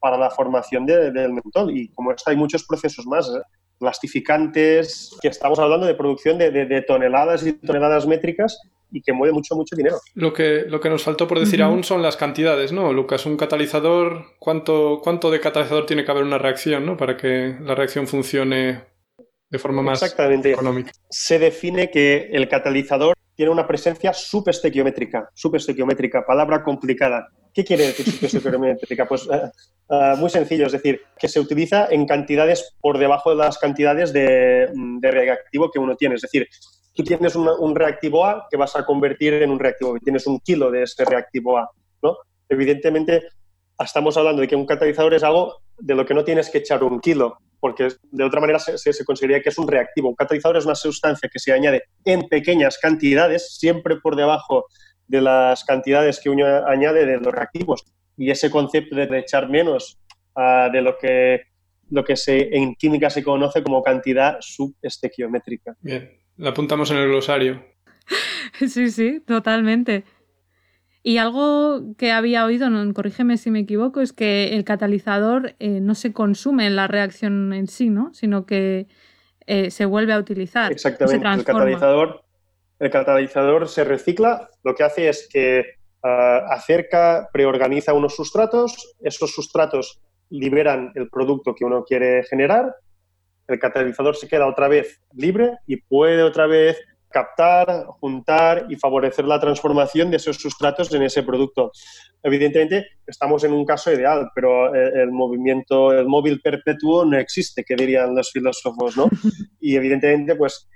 para 0.00 0.18
la 0.18 0.30
formación 0.30 0.84
del 0.84 1.32
mentol. 1.32 1.76
Y 1.76 1.88
como 1.88 2.12
esto 2.12 2.30
hay 2.30 2.36
muchos 2.36 2.64
procesos 2.64 3.06
más, 3.06 3.28
¿eh? 3.28 3.40
plastificantes, 3.78 5.16
que 5.20 5.28
estamos 5.28 5.58
hablando 5.58 5.86
de 5.86 5.94
producción 5.94 6.38
de, 6.38 6.84
toneladas 6.86 7.46
y 7.46 7.52
toneladas 7.54 8.06
métricas 8.06 8.58
y 8.90 9.02
que 9.02 9.12
mueve 9.12 9.32
mucho, 9.32 9.56
mucho 9.56 9.74
dinero. 9.74 9.96
Lo 10.14 10.32
que, 10.32 10.64
lo 10.68 10.80
que 10.80 10.88
nos 10.88 11.02
faltó 11.02 11.26
por 11.26 11.40
decir 11.40 11.62
aún 11.62 11.84
son 11.84 12.00
las 12.00 12.16
cantidades, 12.16 12.72
¿no, 12.72 12.92
Lucas? 12.92 13.26
Un 13.26 13.36
catalizador, 13.36 14.26
¿cuánto, 14.38 15.00
¿cuánto 15.02 15.30
de 15.30 15.40
catalizador 15.40 15.86
tiene 15.86 16.04
que 16.04 16.10
haber 16.10 16.24
una 16.24 16.38
reacción, 16.38 16.86
¿no? 16.86 16.96
Para 16.96 17.16
que 17.16 17.56
la 17.60 17.74
reacción 17.74 18.06
funcione 18.06 18.84
de 19.50 19.58
forma 19.58 19.82
más 19.82 20.02
Exactamente. 20.02 20.52
económica. 20.52 20.92
Se 21.10 21.38
define 21.38 21.90
que 21.90 22.28
el 22.32 22.48
catalizador 22.48 23.14
tiene 23.34 23.50
una 23.50 23.66
presencia 23.66 24.12
subestequiométrica. 24.12 25.28
Subestequiométrica, 25.34 26.24
palabra 26.24 26.62
complicada. 26.62 27.28
¿Qué 27.52 27.64
quiere 27.64 27.86
decir 27.86 28.10
subestequiométrica? 28.10 29.06
Pues 29.06 29.28
eh, 29.30 30.14
muy 30.18 30.30
sencillo, 30.30 30.66
es 30.66 30.72
decir, 30.72 31.00
que 31.18 31.28
se 31.28 31.40
utiliza 31.40 31.88
en 31.90 32.06
cantidades 32.06 32.74
por 32.80 32.98
debajo 32.98 33.30
de 33.30 33.36
las 33.36 33.58
cantidades 33.58 34.12
de, 34.12 34.68
reactivo 35.02 35.70
que 35.70 35.78
uno 35.78 35.96
tiene. 35.96 36.16
Es 36.16 36.22
decir, 36.22 36.48
tú 36.94 37.02
tienes 37.02 37.36
un 37.36 37.74
reactivo 37.74 38.24
A 38.24 38.46
que 38.50 38.56
vas 38.56 38.74
a 38.76 38.84
convertir 38.84 39.34
en 39.34 39.50
un 39.50 39.58
reactivo 39.58 39.92
B. 39.92 40.00
Tienes 40.00 40.26
un 40.26 40.40
kilo 40.40 40.70
de 40.70 40.82
ese 40.82 41.04
reactivo 41.04 41.58
A. 41.58 41.70
¿no? 42.02 42.16
Evidentemente, 42.48 43.24
estamos 43.78 44.16
hablando 44.16 44.42
de 44.42 44.48
que 44.48 44.56
un 44.56 44.66
catalizador 44.66 45.14
es 45.14 45.22
algo 45.22 45.58
de 45.78 45.94
lo 45.94 46.06
que 46.06 46.14
no 46.14 46.24
tienes 46.24 46.50
que 46.50 46.58
echar 46.58 46.84
un 46.84 47.00
kilo 47.00 47.38
porque 47.64 47.88
de 48.10 48.24
otra 48.24 48.42
manera 48.42 48.58
se, 48.58 48.76
se, 48.76 49.04
consideraría 49.06 49.42
que 49.42 49.48
es 49.48 49.56
un 49.56 49.66
reactivo. 49.66 50.10
Un 50.10 50.14
catalizador 50.14 50.58
es 50.58 50.66
una 50.66 50.74
sustancia 50.74 51.30
que 51.32 51.38
se 51.38 51.50
añade 51.50 51.84
en 52.04 52.28
pequeñas 52.28 52.76
cantidades, 52.76 53.56
siempre 53.56 53.96
por 53.96 54.16
debajo 54.16 54.66
de 55.06 55.22
las 55.22 55.64
cantidades 55.64 56.20
que 56.22 56.28
uno 56.28 56.44
añade 56.66 57.06
de 57.06 57.16
los 57.16 57.32
reactivos. 57.32 57.82
Y 58.18 58.30
ese 58.30 58.50
concepto 58.50 58.94
de 58.94 59.18
echar 59.18 59.48
menos 59.48 59.98
ah, 60.36 60.68
de 60.70 60.82
lo 60.82 60.98
que, 60.98 61.44
lo 61.88 62.04
que 62.04 62.16
se, 62.16 62.54
en 62.54 62.74
química 62.74 63.08
se 63.08 63.24
conoce 63.24 63.62
como 63.62 63.82
cantidad 63.82 64.36
subestequiométrica. 64.40 65.74
Bien, 65.80 66.18
lo 66.36 66.50
apuntamos 66.50 66.90
en 66.90 66.98
el 66.98 67.08
glosario. 67.08 67.64
Sí, 68.68 68.90
sí, 68.90 69.20
totalmente. 69.26 70.04
Y 71.06 71.18
algo 71.18 71.94
que 71.98 72.12
había 72.12 72.46
oído, 72.46 72.70
no, 72.70 72.94
corrígeme 72.94 73.36
si 73.36 73.50
me 73.50 73.60
equivoco, 73.60 74.00
es 74.00 74.14
que 74.14 74.56
el 74.56 74.64
catalizador 74.64 75.54
eh, 75.58 75.80
no 75.82 75.94
se 75.94 76.14
consume 76.14 76.66
en 76.66 76.76
la 76.76 76.86
reacción 76.86 77.52
en 77.52 77.66
sí, 77.66 77.90
¿no? 77.90 78.14
sino 78.14 78.46
que 78.46 78.86
eh, 79.46 79.70
se 79.70 79.84
vuelve 79.84 80.14
a 80.14 80.18
utilizar. 80.18 80.72
Exactamente. 80.72 81.16
el, 81.16 81.44
catalizador, 81.44 82.24
el 82.78 82.90
catalizador 82.90 83.68
se 83.68 83.84
recicla, 83.84 84.48
lo 84.62 84.74
que 84.74 84.82
hace 84.82 85.10
es 85.10 85.28
que 85.30 85.74
ah, 86.02 86.40
acerca, 86.48 87.28
preorganiza 87.34 87.92
unos 87.92 88.16
sustratos, 88.16 88.94
esos 89.02 89.30
sustratos 89.30 90.00
liberan 90.30 90.90
el 90.94 91.10
producto 91.10 91.54
que 91.54 91.66
uno 91.66 91.84
quiere 91.84 92.22
generar, 92.22 92.74
el 93.46 93.58
catalizador 93.58 94.16
se 94.16 94.26
queda 94.26 94.46
otra 94.46 94.68
vez 94.68 95.02
libre 95.12 95.58
y 95.66 95.82
puede 95.82 96.22
otra 96.22 96.46
vez 96.46 96.78
captar, 97.14 97.86
juntar 98.00 98.66
y 98.68 98.74
favorecer 98.74 99.24
la 99.24 99.38
transformación 99.38 100.10
de 100.10 100.16
esos 100.16 100.36
sustratos 100.36 100.92
en 100.92 101.04
ese 101.04 101.22
producto. 101.22 101.70
Evidentemente, 102.24 102.86
estamos 103.06 103.44
en 103.44 103.52
un 103.52 103.64
caso 103.64 103.92
ideal, 103.92 104.30
pero 104.34 104.74
eh, 104.74 104.90
el 105.02 105.12
movimiento, 105.12 105.92
el 105.92 106.06
móvil 106.06 106.40
perpetuo 106.40 107.04
no 107.04 107.16
existe, 107.16 107.62
que 107.62 107.76
dirían 107.76 108.16
los 108.16 108.32
filósofos, 108.32 108.96
¿no? 108.96 109.08
Y 109.60 109.76
evidentemente, 109.76 110.34
pues 110.34 110.68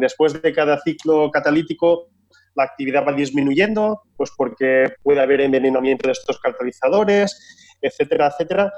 después 0.00 0.40
de 0.42 0.52
cada 0.52 0.78
ciclo 0.82 1.30
catalítico, 1.30 2.10
la 2.54 2.64
actividad 2.64 3.06
va 3.06 3.12
disminuyendo, 3.12 4.02
pues 4.16 4.30
porque 4.36 4.92
puede 5.02 5.20
haber 5.20 5.40
envenenamiento 5.40 6.08
de 6.08 6.12
estos 6.12 6.38
catalizadores, 6.40 7.76
etcétera, 7.80 8.28
etcétera. 8.28 8.72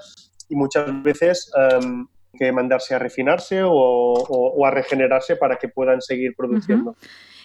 Y 0.49 0.55
muchas 0.55 1.03
veces 1.03 1.51
em, 1.57 2.07
que 2.37 2.53
mandarse 2.53 2.95
a 2.95 2.99
refinarse 2.99 3.63
o, 3.65 4.67
a 4.67 4.71
regenerarse 4.71 5.37
para 5.37 5.57
que 5.57 5.69
puedan 5.69 6.01
seguir 6.01 6.35
produciendo. 6.37 6.97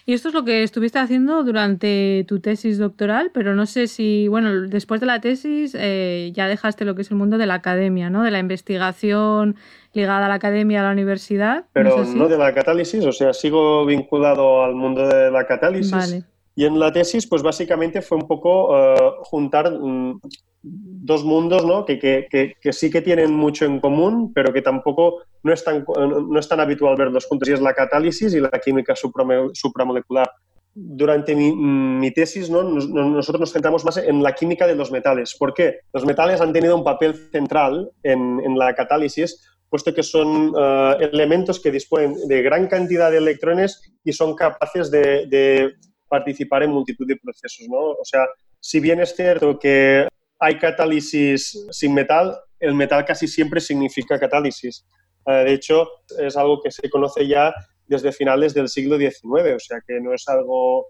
Y 0.05 0.13
esto 0.13 0.27
es 0.27 0.33
lo 0.33 0.43
que 0.43 0.63
estuviste 0.63 0.99
haciendo 0.99 1.43
durante 1.45 2.25
tu 2.27 2.41
tesis 2.41 2.77
doctoral, 2.77 3.31
pero 3.33 3.55
no 3.55 3.65
sé 3.65 3.87
si, 3.87 4.27
bueno, 4.27 4.67
después 4.67 4.99
de 4.99 5.07
la 5.07 5.21
tesis 5.21 5.75
eh, 5.79 6.31
ya 6.33 6.47
dejaste 6.47 6.83
lo 6.83 6.93
que 6.93 7.03
es 7.03 7.11
el 7.11 7.15
mundo 7.15 7.37
de 7.37 7.45
la 7.45 7.53
academia, 7.53 8.09
¿no? 8.09 8.23
De 8.23 8.31
la 8.31 8.39
investigación 8.39 9.55
ligada 9.93 10.25
a 10.25 10.29
la 10.29 10.35
academia, 10.35 10.81
a 10.81 10.83
la 10.83 10.91
universidad. 10.91 11.65
Pero 11.71 12.03
no, 12.03 12.27
de 12.27 12.37
la 12.37 12.53
catálisis, 12.53 13.05
o 13.05 13.13
sea, 13.13 13.31
sigo 13.31 13.85
vinculado 13.85 14.63
al 14.63 14.75
mundo 14.75 15.07
de 15.07 15.31
la 15.31 15.45
catálisis. 15.47 16.25
Y 16.55 16.65
en 16.65 16.79
la 16.79 16.91
tesis, 16.91 17.25
pues 17.25 17.41
básicamente 17.41 18.01
fue 18.01 18.17
un 18.17 18.27
poco 18.27 18.77
eh, 18.77 18.95
juntar 19.21 19.71
mm, 19.71 20.19
dos 20.63 21.25
mundos 21.25 21.65
¿no? 21.65 21.85
Que, 21.85 21.99
que, 21.99 22.27
que, 22.59 22.73
sí 22.73 22.89
que 22.89 23.01
tienen 23.01 23.33
mucho 23.33 23.65
en 23.65 23.79
común, 23.79 24.31
pero 24.33 24.53
que 24.53 24.61
tampoco 24.61 25.23
no 25.43 25.53
es 25.53 25.63
tan, 25.63 25.85
no 25.85 26.39
es 26.39 26.47
tan 26.47 26.59
habitual 26.59 26.95
verlos 26.95 27.25
juntos, 27.25 27.49
y 27.49 27.53
es 27.53 27.61
la 27.61 27.73
catálisis 27.73 28.33
y 28.33 28.39
la 28.39 28.49
química 28.49 28.95
supramolecular. 28.95 30.31
Durante 30.75 31.35
mi, 31.35 31.53
mi 31.53 32.09
tesis, 32.11 32.49
¿no? 32.49 32.63
nosotros 32.63 33.41
nos 33.41 33.53
centramos 33.53 33.85
más 33.85 33.97
en 33.97 34.23
la 34.23 34.33
química 34.33 34.65
de 34.65 34.75
los 34.75 34.91
metales. 34.91 35.35
¿Por 35.37 35.53
qué? 35.53 35.81
Los 35.93 36.05
metales 36.05 36.41
han 36.41 36.53
tenido 36.53 36.75
un 36.75 36.83
papel 36.83 37.13
central 37.31 37.91
en, 38.01 38.39
en 38.43 38.57
la 38.57 38.73
catálisis, 38.73 39.45
puesto 39.69 39.93
que 39.93 40.01
son 40.01 40.55
uh, 40.55 40.93
elementos 40.99 41.59
que 41.59 41.71
disponen 41.71 42.15
de 42.27 42.41
gran 42.41 42.67
cantidad 42.67 43.11
de 43.11 43.17
electrones 43.17 43.93
y 44.03 44.13
son 44.13 44.35
capaces 44.35 44.89
de, 44.89 45.27
de 45.27 45.73
participar 46.07 46.63
en 46.63 46.71
multitud 46.71 47.05
de 47.07 47.17
procesos. 47.17 47.67
¿no? 47.69 47.79
O 47.79 48.03
sea, 48.03 48.25
si 48.59 48.79
bien 48.79 48.99
es 48.99 49.15
cierto 49.15 49.59
que 49.59 50.07
hay 50.39 50.57
catálisis 50.57 51.65
sin 51.71 51.93
metal, 51.93 52.37
el 52.59 52.73
metal 52.75 53.05
casi 53.05 53.27
siempre 53.27 53.59
significa 53.59 54.19
catálisis. 54.19 54.85
Eh, 55.25 55.31
de 55.31 55.53
hecho, 55.53 55.87
es 56.19 56.35
algo 56.37 56.61
que 56.61 56.71
se 56.71 56.89
conoce 56.89 57.27
ya 57.27 57.53
desde 57.85 58.11
finales 58.11 58.53
del 58.53 58.69
siglo 58.69 58.97
XIX, 58.97 59.55
o 59.55 59.59
sea 59.59 59.79
que 59.85 59.99
no 59.99 60.13
es 60.13 60.27
algo 60.27 60.87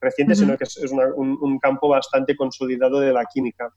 reciente, 0.00 0.34
sino 0.34 0.56
que 0.56 0.64
es, 0.64 0.92
un, 1.16 1.58
campo 1.58 1.88
bastante 1.88 2.36
consolidado 2.36 3.00
de 3.00 3.12
la 3.12 3.24
química. 3.24 3.68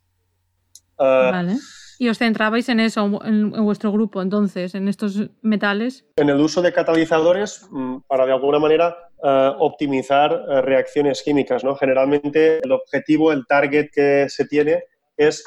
Eh, 0.99 1.29
vale. 1.31 1.55
¿Y 1.97 2.07
os 2.07 2.17
centrabais 2.17 2.69
en 2.69 2.79
eso, 2.79 3.19
en, 3.25 3.51
vuestro 3.51 3.91
grupo, 3.91 4.21
entonces, 4.21 4.75
en 4.75 4.87
estos 4.87 5.19
metales? 5.41 6.05
En 6.15 6.29
el 6.29 6.39
uso 6.39 6.61
de 6.61 6.71
catalizadores 6.71 7.67
mm, 7.69 7.97
para, 8.07 8.25
de 8.25 8.33
alguna 8.33 8.59
manera, 8.59 8.95
eh, 9.23 9.51
optimizar 9.57 10.31
reacciones 10.63 11.21
químicas. 11.23 11.63
¿no? 11.63 11.75
Generalmente, 11.75 12.59
el 12.63 12.71
objetivo, 12.71 13.33
el 13.33 13.45
target 13.47 13.89
que 13.91 14.27
se 14.29 14.45
tiene 14.45 14.83
es 15.19 15.43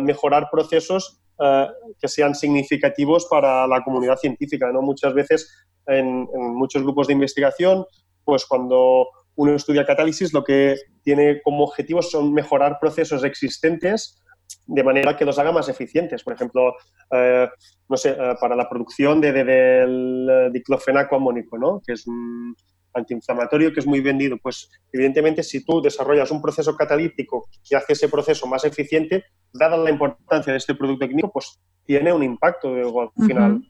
mejorar 0.00 0.48
procesos 0.50 1.20
eh, 1.38 1.66
que 2.00 2.08
sean 2.08 2.34
significativos 2.34 3.26
para 3.26 3.66
la 3.66 3.82
comunidad 3.84 4.16
científica. 4.16 4.72
¿no? 4.72 4.80
Muchas 4.80 5.12
veces 5.12 5.66
en, 5.86 6.26
muchos 6.32 6.82
grupos 6.82 7.08
de 7.08 7.12
investigación, 7.12 7.84
pues 8.24 8.46
cuando 8.46 9.06
uno 9.34 9.54
estudia 9.54 9.84
catálisis, 9.84 10.32
lo 10.32 10.42
que 10.42 10.76
tiene 11.02 11.42
como 11.42 11.64
objetivo 11.64 12.00
son 12.00 12.32
mejorar 12.32 12.78
procesos 12.80 13.22
existentes 13.22 14.22
de 14.64 14.82
manera 14.82 15.14
que 15.14 15.26
los 15.26 15.38
haga 15.38 15.52
más 15.52 15.68
eficientes. 15.68 16.22
Por 16.22 16.32
ejemplo, 16.32 16.74
eh, 17.10 17.48
no 17.86 17.96
sé, 17.98 18.16
eh, 18.18 18.34
para 18.40 18.56
la 18.56 18.66
producción 18.66 19.20
de, 19.20 19.32
del 19.32 20.50
diclofenaco 20.52 21.16
amónico, 21.16 21.58
¿no? 21.58 21.82
que 21.86 21.92
es 21.92 22.06
un, 22.06 22.56
antiinflamatorio 22.96 23.72
que 23.72 23.80
es 23.80 23.86
muy 23.86 24.00
vendido, 24.00 24.36
pues 24.38 24.70
evidentemente 24.92 25.42
si 25.42 25.64
tú 25.64 25.80
desarrollas 25.80 26.30
un 26.30 26.42
proceso 26.42 26.76
catalítico 26.76 27.48
que 27.68 27.76
hace 27.76 27.92
ese 27.92 28.08
proceso 28.08 28.46
más 28.46 28.64
eficiente, 28.64 29.24
dada 29.52 29.76
la 29.76 29.90
importancia 29.90 30.52
de 30.52 30.58
este 30.58 30.74
producto 30.74 31.06
químico, 31.08 31.30
pues 31.32 31.60
tiene 31.84 32.12
un 32.12 32.22
impacto 32.22 32.68
al 32.74 33.26
final. 33.26 33.62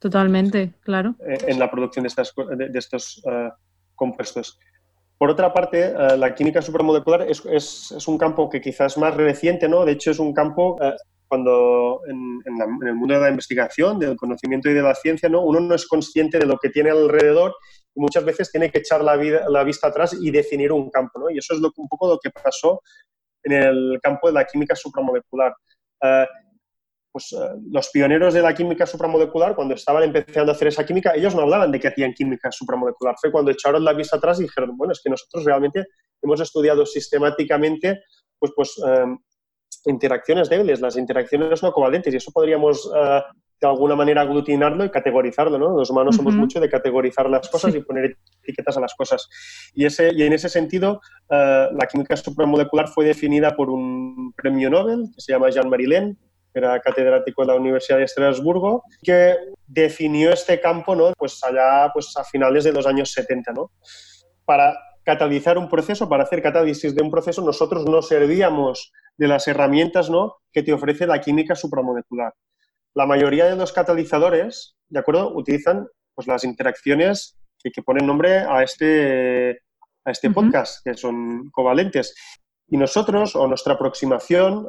Totalmente, 0.00 0.74
claro. 0.82 1.14
Eh, 1.26 1.38
en 1.48 1.58
la 1.58 1.70
producción 1.70 2.02
de, 2.02 2.08
estas, 2.08 2.34
de, 2.56 2.78
estos 2.78 3.22
uh, 3.24 3.50
compuestos. 3.94 4.58
Por 5.18 5.30
otra 5.30 5.52
parte, 5.52 5.94
la 6.16 6.34
química 6.34 6.60
supramolecular 6.60 7.22
es, 7.22 7.44
es, 7.46 7.92
es, 7.92 8.08
un 8.08 8.18
campo 8.18 8.50
que 8.50 8.60
quizás 8.60 8.98
más 8.98 9.14
reciente, 9.14 9.68
¿no? 9.68 9.84
De 9.84 9.92
hecho, 9.92 10.10
es 10.10 10.18
un 10.18 10.34
campo 10.34 10.78
cuando 11.28 12.02
en, 12.06 12.40
el 12.86 12.94
mundo 12.94 13.14
de 13.14 13.20
la 13.20 13.30
investigación, 13.30 13.98
del 13.98 14.16
conocimiento 14.16 14.70
y 14.70 14.74
de 14.74 14.82
la 14.82 14.94
ciencia, 14.94 15.28
¿no? 15.28 15.42
uno 15.42 15.60
no 15.60 15.74
es 15.74 15.86
consciente 15.86 16.38
de 16.38 16.46
lo 16.46 16.58
que 16.58 16.70
tiene 16.70 16.90
alrededor 16.90 17.54
y 17.94 18.00
muchas 18.00 18.24
veces 18.24 18.50
tiene 18.50 18.70
que 18.70 18.78
echar 18.78 19.02
la, 19.02 19.16
vida, 19.16 19.44
la 19.48 19.64
vista 19.64 19.88
atrás 19.88 20.16
y 20.20 20.30
definir 20.30 20.72
un 20.72 20.90
campo. 20.90 21.18
¿no? 21.18 21.30
Y 21.30 21.38
eso 21.38 21.54
es 21.54 21.60
lo, 21.60 21.72
un 21.76 21.88
poco 21.88 22.08
lo 22.08 22.18
que 22.18 22.30
pasó 22.30 22.80
en 23.42 23.52
el 23.52 23.98
campo 24.02 24.28
de 24.28 24.34
la 24.34 24.44
química 24.44 24.74
supramolecular. 24.74 25.54
Uh, 26.02 26.26
pues, 27.16 27.32
uh, 27.32 27.58
los 27.72 27.88
pioneros 27.88 28.34
de 28.34 28.42
la 28.42 28.52
química 28.52 28.84
supramolecular, 28.84 29.54
cuando 29.54 29.74
estaban 29.74 30.02
empezando 30.02 30.52
a 30.52 30.54
hacer 30.54 30.68
esa 30.68 30.84
química, 30.84 31.14
ellos 31.14 31.34
no 31.34 31.40
hablaban 31.40 31.72
de 31.72 31.80
que 31.80 31.88
hacían 31.88 32.12
química 32.12 32.52
supramolecular. 32.52 33.14
Fue 33.18 33.32
cuando 33.32 33.50
echaron 33.50 33.82
la 33.82 33.94
vista 33.94 34.18
atrás 34.18 34.38
y 34.38 34.42
dijeron, 34.42 34.76
bueno, 34.76 34.92
es 34.92 35.00
que 35.02 35.08
nosotros 35.08 35.46
realmente 35.46 35.86
hemos 36.20 36.38
estudiado 36.42 36.84
sistemáticamente 36.84 38.02
pues, 38.38 38.52
pues, 38.54 38.76
um, 38.80 39.18
interacciones 39.86 40.50
débiles, 40.50 40.82
las 40.82 40.98
interacciones 40.98 41.62
no 41.62 41.72
covalentes, 41.72 42.12
y 42.12 42.18
eso 42.18 42.30
podríamos 42.32 42.84
uh, 42.84 43.22
de 43.62 43.66
alguna 43.66 43.96
manera 43.96 44.20
aglutinarlo 44.20 44.84
y 44.84 44.90
categorizarlo, 44.90 45.58
¿no? 45.58 45.74
Los 45.74 45.88
humanos 45.88 46.16
somos 46.16 46.34
mucho 46.34 46.60
de 46.60 46.68
categorizar 46.68 47.30
las 47.30 47.48
cosas 47.48 47.74
y 47.74 47.80
poner 47.80 48.18
etiquetas 48.42 48.76
a 48.76 48.80
las 48.80 48.94
cosas. 48.94 49.26
Y, 49.72 49.86
ese, 49.86 50.12
y 50.12 50.22
en 50.22 50.34
ese 50.34 50.50
sentido, 50.50 51.00
uh, 51.30 51.74
la 51.74 51.86
química 51.90 52.14
supramolecular 52.14 52.88
fue 52.88 53.06
definida 53.06 53.56
por 53.56 53.70
un 53.70 54.34
premio 54.36 54.68
Nobel 54.68 55.06
que 55.14 55.22
se 55.22 55.32
llama 55.32 55.48
Jean-Marie 55.48 55.88
Len, 55.88 56.18
que 56.56 56.60
era 56.60 56.80
catedrático 56.80 57.42
de 57.42 57.48
la 57.48 57.54
Universidad 57.54 57.98
de 57.98 58.04
Estrasburgo, 58.04 58.82
que 59.02 59.36
definió 59.66 60.32
este 60.32 60.58
campo, 60.58 60.96
¿no? 60.96 61.12
Pues 61.12 61.44
allá, 61.44 61.90
pues 61.92 62.16
a 62.16 62.24
finales 62.24 62.64
de 62.64 62.72
los 62.72 62.86
años 62.86 63.12
70, 63.12 63.52
¿no? 63.52 63.72
Para 64.46 64.74
catalizar 65.04 65.58
un 65.58 65.68
proceso, 65.68 66.08
para 66.08 66.22
hacer 66.22 66.40
catálisis 66.42 66.94
de 66.94 67.02
un 67.02 67.10
proceso, 67.10 67.42
nosotros 67.42 67.84
nos 67.84 68.08
servíamos 68.08 68.90
de 69.18 69.28
las 69.28 69.46
herramientas 69.48 70.08
¿no? 70.08 70.36
que 70.50 70.62
te 70.62 70.72
ofrece 70.72 71.06
la 71.06 71.20
química 71.20 71.54
supramolecular. 71.54 72.32
La 72.94 73.04
mayoría 73.04 73.44
de 73.44 73.56
los 73.56 73.72
catalizadores, 73.72 74.76
¿de 74.88 74.98
acuerdo?, 74.98 75.36
utilizan 75.36 75.86
pues, 76.14 76.26
las 76.26 76.42
interacciones 76.42 77.36
que, 77.58 77.70
que 77.70 77.82
ponen 77.82 78.06
nombre 78.06 78.38
a 78.38 78.62
este, 78.62 79.60
a 80.06 80.10
este 80.10 80.30
podcast, 80.30 80.82
que 80.82 80.94
son 80.94 81.50
covalentes. 81.50 82.14
Y 82.68 82.76
nosotros, 82.76 83.36
o 83.36 83.46
nuestra 83.46 83.74
aproximación 83.74 84.66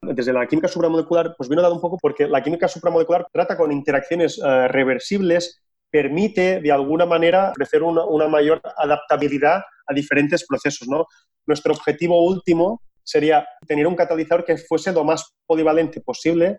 desde 0.00 0.32
la 0.32 0.46
química 0.46 0.68
supramolecular, 0.68 1.34
pues 1.36 1.48
vino 1.50 1.60
dado 1.60 1.74
un 1.74 1.80
poco 1.80 1.98
porque 2.00 2.26
la 2.26 2.42
química 2.42 2.66
supramolecular 2.66 3.26
trata 3.30 3.56
con 3.56 3.70
interacciones 3.72 4.38
uh, 4.38 4.68
reversibles, 4.68 5.62
permite 5.90 6.60
de 6.60 6.72
alguna 6.72 7.04
manera 7.04 7.50
ofrecer 7.50 7.82
una, 7.82 8.04
una, 8.04 8.26
mayor 8.26 8.60
adaptabilidad 8.78 9.62
a 9.86 9.94
diferentes 9.94 10.46
procesos. 10.46 10.88
¿no? 10.88 11.06
Nuestro 11.46 11.74
objetivo 11.74 12.24
último 12.24 12.80
sería 13.02 13.46
tener 13.66 13.86
un 13.86 13.94
catalizador 13.94 14.44
que 14.44 14.56
fuese 14.56 14.90
lo 14.92 15.04
más 15.04 15.34
polivalente 15.46 16.00
posible 16.00 16.58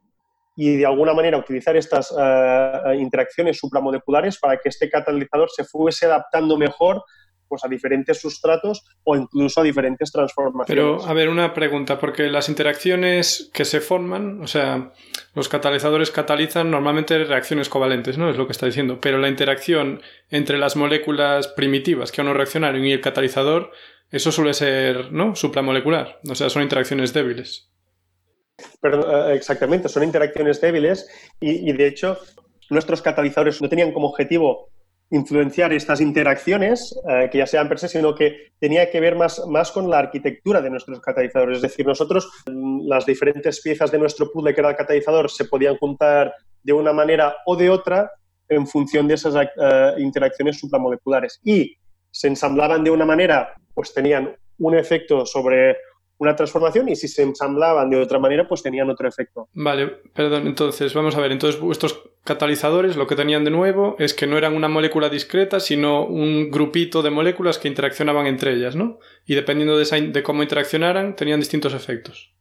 y 0.55 0.77
de 0.77 0.86
alguna 0.86 1.13
manera 1.13 1.38
utilizar 1.38 1.75
estas 1.75 2.12
uh, 2.12 2.93
interacciones 2.93 3.58
supramoleculares 3.58 4.39
para 4.39 4.58
que 4.58 4.69
este 4.69 4.89
catalizador 4.89 5.49
se 5.49 5.65
fuese 5.65 6.05
adaptando 6.05 6.55
mejor 6.55 7.03
pues, 7.47 7.63
a 7.63 7.67
diferentes 7.67 8.19
sustratos 8.19 8.84
o 9.03 9.15
incluso 9.15 9.62
a 9.62 9.63
diferentes 9.63 10.12
transformaciones. 10.12 10.67
Pero, 10.67 11.05
a 11.05 11.13
ver, 11.13 11.29
una 11.29 11.53
pregunta, 11.53 11.99
porque 11.99 12.29
las 12.29 12.49
interacciones 12.49 13.49
que 13.53 13.65
se 13.65 13.81
forman, 13.81 14.41
o 14.41 14.47
sea, 14.47 14.91
los 15.34 15.49
catalizadores 15.49 16.12
catalizan 16.12 16.71
normalmente 16.71 17.23
reacciones 17.23 17.69
covalentes, 17.69 18.17
¿no? 18.17 18.29
Es 18.29 18.38
lo 18.38 18.45
que 18.47 18.53
está 18.53 18.65
diciendo, 18.65 18.99
pero 19.01 19.17
la 19.17 19.29
interacción 19.29 20.01
entre 20.29 20.58
las 20.58 20.75
moléculas 20.75 21.47
primitivas 21.47 22.12
que 22.12 22.21
aún 22.21 22.27
no 22.27 22.34
reaccionaron 22.34 22.84
y 22.86 22.91
el 22.91 23.01
catalizador 23.01 23.71
eso 24.12 24.31
suele 24.31 24.53
ser, 24.53 25.12
¿no? 25.12 25.36
Supramolecular. 25.36 26.19
O 26.29 26.36
sea, 26.36 26.49
son 26.49 26.63
interacciones 26.63 27.13
débiles. 27.13 27.69
Pero, 28.79 29.29
eh, 29.29 29.36
exactamente, 29.36 29.89
son 29.89 30.03
interacciones 30.03 30.62
débiles 30.62 31.10
y, 31.39 31.71
de 31.73 31.88
hecho 31.88 32.17
nuestros 32.69 33.01
catalizadores 33.01 33.62
no 33.62 33.69
tenían 33.69 33.91
como 33.91 34.08
objetivo 34.08 34.69
influenciar 35.11 35.71
estas 35.73 36.01
interacciones, 36.01 36.97
eh, 37.07 37.29
que 37.31 37.37
ya 37.39 37.47
sean 37.47 37.69
per 37.69 37.79
se, 37.79 37.87
sino 37.87 38.15
que 38.15 38.49
tenía 38.59 38.89
que 38.89 38.99
ver 38.99 39.15
más, 39.15 39.45
más 39.47 39.71
con 39.71 39.89
la 39.89 39.99
arquitectura 39.99 40.61
de 40.61 40.69
nuestros 40.69 40.99
catalizadores. 40.99 41.57
Es 41.57 41.61
decir, 41.61 41.85
nosotros, 41.85 42.29
mm, 42.47 42.87
las 42.87 43.05
diferentes 43.05 43.61
piezas 43.61 43.91
de 43.91 43.99
nuestro 43.99 44.31
puzzle 44.31 44.53
que 44.53 44.61
era 44.61 44.71
el 44.71 44.75
catalizador, 44.75 45.29
se 45.29 45.45
podían 45.45 45.77
juntar 45.77 46.33
de 46.63 46.73
una 46.73 46.91
manera 46.91 47.35
o 47.45 47.55
de 47.55 47.69
otra 47.69 48.11
en 48.49 48.67
función 48.67 49.07
de 49.07 49.13
esas 49.13 49.35
eh, 49.35 49.93
interacciones 49.97 50.59
supramoleculares. 50.59 51.39
Y 51.43 51.77
se 52.11 52.27
ensamblaban 52.27 52.83
de 52.83 52.91
una 52.91 53.05
manera 53.05 53.53
pues 53.73 53.93
tenían 53.93 54.35
un 54.57 54.75
efecto 54.75 55.25
sobre 55.25 55.77
una 56.17 56.36
transformación 56.36 56.89
y 56.89 56.95
si 56.95 57.08
se 57.08 57.23
ensamblaban 57.23 57.89
de 57.89 57.97
otra 57.97 58.19
manera, 58.19 58.47
pues 58.47 58.63
tenían 58.63 58.89
otro 58.89 59.08
efecto. 59.08 59.49
Vale, 59.54 59.88
perdón, 59.88 60.47
entonces 60.47 60.93
vamos 60.93 61.15
a 61.15 61.21
ver, 61.21 61.32
entonces 61.32 61.60
vuestros 61.60 62.01
catalizadores 62.23 62.95
lo 62.95 63.06
que 63.06 63.15
tenían 63.15 63.43
de 63.43 63.51
nuevo 63.51 63.95
es 63.99 64.13
que 64.13 64.25
no 64.28 64.38
eran 64.38 64.56
una 64.56 64.67
molécula 64.67 65.10
discreta, 65.10 65.60
sino 65.60 66.06
un 66.06 66.49
grupito 66.49 67.01
de 67.01 67.12
moléculas 67.12 67.60
que 67.60 67.67
interaccionaban 67.67 68.28
entre 68.28 68.54
ellas, 68.54 68.75
¿no? 68.75 68.99
Y 69.25 69.36
dependiendo 69.36 69.78
de, 69.78 70.01
de 70.01 70.23
cómo 70.23 70.41
interaccionaran, 70.41 71.15
tenían 71.15 71.39
distintos 71.39 71.73
efectos. 71.73 72.34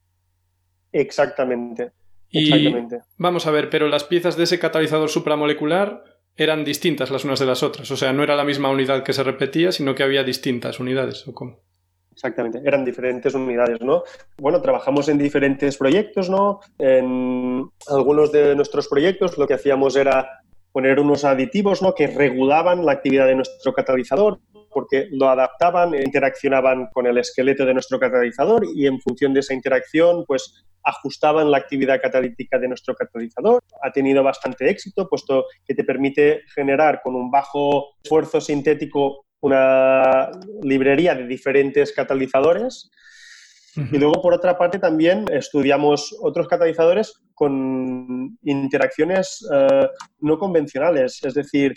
Exactamente. 0.93 1.93
Y 2.31 2.53
Exactamente. 2.53 3.01
vamos 3.19 3.47
a 3.47 3.51
ver, 3.51 3.71
pero 3.71 3.89
las 3.89 4.05
piezas 4.05 4.37
de 4.37 4.45
ese 4.45 4.59
catalizador 4.59 5.09
supramolecular 5.09 6.03
eran 6.37 6.65
distintas 6.65 7.11
las 7.11 7.25
unas 7.25 7.39
de 7.39 7.47
las 7.47 7.63
otras. 7.63 7.91
O 7.91 7.97
sea, 7.97 8.13
no 8.13 8.23
era 8.23 8.37
la 8.37 8.45
misma 8.45 8.71
unidad 8.71 9.05
que 9.05 9.13
se 9.13 9.23
repetía, 9.23 9.71
sino 9.73 9.95
que 9.95 10.03
había 10.03 10.25
distintas 10.25 10.81
unidades, 10.81 11.27
¿o 11.29 11.35
cómo? 11.35 11.61
Exactamente, 12.15 12.63
eran 12.65 12.85
diferentes 12.85 13.35
unidades, 13.35 13.81
¿no? 13.81 14.05
Bueno, 14.39 14.63
trabajamos 14.63 15.09
en 15.09 15.19
diferentes 15.19 15.77
proyectos, 15.77 16.31
¿no? 16.31 16.61
En 16.79 17.69
algunos 17.89 18.31
de 18.31 18.55
nuestros 18.55 18.87
proyectos 18.87 19.37
lo 19.37 19.49
que 19.49 19.55
hacíamos 19.55 19.97
era 19.97 20.41
poner 20.71 21.01
unos 21.01 21.25
aditivos, 21.25 21.83
¿no? 21.83 21.93
Que 21.93 22.07
regulaban 22.07 22.87
la 22.87 22.93
actividad 22.93 23.27
de 23.27 23.35
nuestro 23.35 23.73
catalizador, 23.73 24.39
porque 24.71 25.09
lo 25.11 25.29
adaptaban, 25.29 25.95
interaccionaban 25.95 26.89
con 26.93 27.07
el 27.07 27.19
esqueleto 27.19 27.67
de 27.67 27.75
nuestro 27.75 27.99
catalizador 27.99 28.65
y 28.75 28.87
en 28.87 29.01
función 29.01 29.35
de 29.35 29.41
esa 29.41 29.55
interacción, 29.55 30.25
pues 30.25 30.65
ajustaban 30.85 31.51
la 31.51 31.59
actividad 31.59 32.01
catalítica 32.01 32.59
de 32.59 32.69
nuestro 32.69 32.95
catalizador. 32.95 33.61
Ha 33.83 33.91
tenido 33.91 34.23
bastante 34.23 34.69
éxito, 34.69 35.09
puesto 35.09 35.47
que 35.67 35.75
te 35.75 35.83
permite 35.83 36.43
generar 36.55 37.01
con 37.03 37.17
un 37.17 37.31
bajo 37.31 37.95
esfuerzo 38.03 38.41
sintético 38.41 39.25
una 39.45 40.31
librería 40.63 41.15
de 41.15 41.27
diferentes 41.27 41.93
catalizadores. 41.93 42.91
Y 43.77 43.99
luego, 43.99 44.23
por 44.23 44.33
otra 44.33 44.57
parte, 44.57 44.79
también 44.79 45.27
estudiamos 45.31 46.17
otros 46.23 46.49
catalizadores 46.49 47.21
con 47.35 48.39
interacciones 48.43 49.47
eh, 49.53 49.89
no 50.21 50.39
convencionales, 50.39 51.19
es 51.25 51.35
decir, 51.35 51.75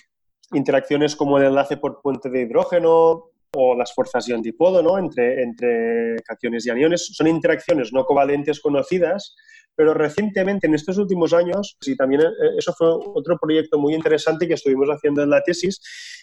interacciones 0.53 1.15
como 1.15 1.39
el 1.39 1.45
enlace 1.45 1.75
por 1.75 1.99
puente 2.01 2.29
de 2.29 2.43
hidrógeno 2.43 3.31
o 3.53 3.75
las 3.75 3.93
fuerzas 3.93 4.27
ion-dipodo 4.27 4.83
¿no? 4.83 4.97
entre, 4.99 5.41
entre 5.41 6.17
cationes 6.23 6.65
y 6.67 6.69
aniones. 6.69 7.07
Son 7.11 7.27
interacciones 7.27 7.91
no 7.91 8.05
covalentes 8.05 8.61
conocidas, 8.61 9.35
pero 9.75 9.93
recientemente, 9.93 10.67
en 10.67 10.75
estos 10.75 10.97
últimos 10.99 11.33
años, 11.33 11.77
y 11.81 11.97
también 11.97 12.21
eh, 12.21 12.25
eso 12.57 12.71
fue 12.73 12.87
otro 12.91 13.37
proyecto 13.41 13.77
muy 13.77 13.93
interesante 13.93 14.47
que 14.47 14.53
estuvimos 14.53 14.87
haciendo 14.87 15.23
en 15.23 15.31
la 15.31 15.41
tesis, 15.41 15.81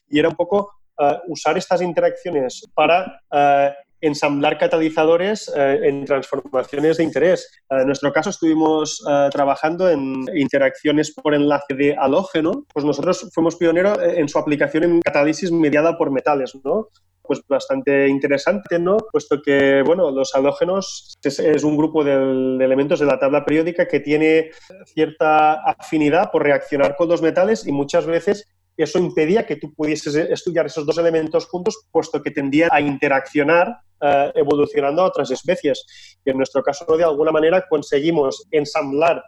y 0.09 0.20
era 0.20 0.28
un 0.28 0.37
poco 0.37 0.70
eh, 0.98 1.18
usar 1.28 1.59
estas 1.59 1.83
interacciones 1.83 2.62
para 2.74 3.20
uh, 3.33 3.72
ensamblar 4.00 4.59
catalizadores 4.59 5.48
uh, 5.48 5.59
en 5.59 6.04
transformaciones 6.04 6.98
de 6.98 7.04
interés. 7.04 7.50
en 7.70 7.87
nuestro 7.87 8.12
caso 8.12 8.30
estuvimos 8.30 9.02
trabajando 9.33 9.88
en 9.88 10.24
interacciones 10.35 11.12
por 11.12 11.35
enlace 11.35 11.74
de 11.74 11.96
halógeno, 11.96 12.64
pues 12.72 12.85
nosotros 12.85 13.30
fuimos 13.33 13.57
pioneros 13.57 13.98
en 14.02 14.28
su 14.28 14.38
aplicación 14.38 14.85
en 14.85 15.00
catálisis 15.00 15.50
mediada 15.50 15.96
por 15.96 16.11
metales, 16.11 16.54
¿no? 16.64 16.90
pues 17.24 17.40
bastante 17.48 18.07
interesante, 18.07 18.78
¿no? 18.78 18.98
Puesto 19.11 19.40
que, 19.42 19.83
bueno, 19.83 20.11
los 20.11 20.35
halógenos 20.35 21.16
es, 21.22 21.38
es, 21.38 21.64
un 21.64 21.76
grupo 21.76 22.04
de 22.04 22.12
elementos 22.12 23.00
de 23.00 23.07
la 23.07 23.18
tabla 23.18 23.44
periódica 23.44 23.88
que 23.88 24.00
tiene 24.00 24.50
cierta 24.85 25.54
afinidad 25.64 26.30
por 26.30 26.42
reaccionar 26.42 26.96
con 26.96 27.09
los 27.09 27.22
metales 27.22 27.66
y 27.66 27.72
muchas 27.72 28.04
veces 28.04 28.46
eso 28.83 28.99
impedía 28.99 29.47
que 29.47 29.57
tú 29.57 29.73
pudieses 29.73 30.15
estudiar 30.15 30.67
esos 30.67 30.85
dos 30.85 30.99
elementos 30.99 31.47
juntos, 31.47 31.87
puesto 31.91 32.23
que 32.23 32.31
tendían 32.31 32.71
a 32.73 32.81
interaccionar 32.81 33.79
eh, 34.01 34.33
evolucionando 34.35 35.03
a 35.03 35.07
otras 35.07 35.31
especies. 35.31 35.85
Y 36.25 36.31
en 36.31 36.37
nuestro 36.37 36.63
caso, 36.63 36.85
de 36.97 37.05
alguna 37.05 37.31
manera, 37.31 37.65
conseguimos 37.69 38.47
ensamblar 38.51 39.23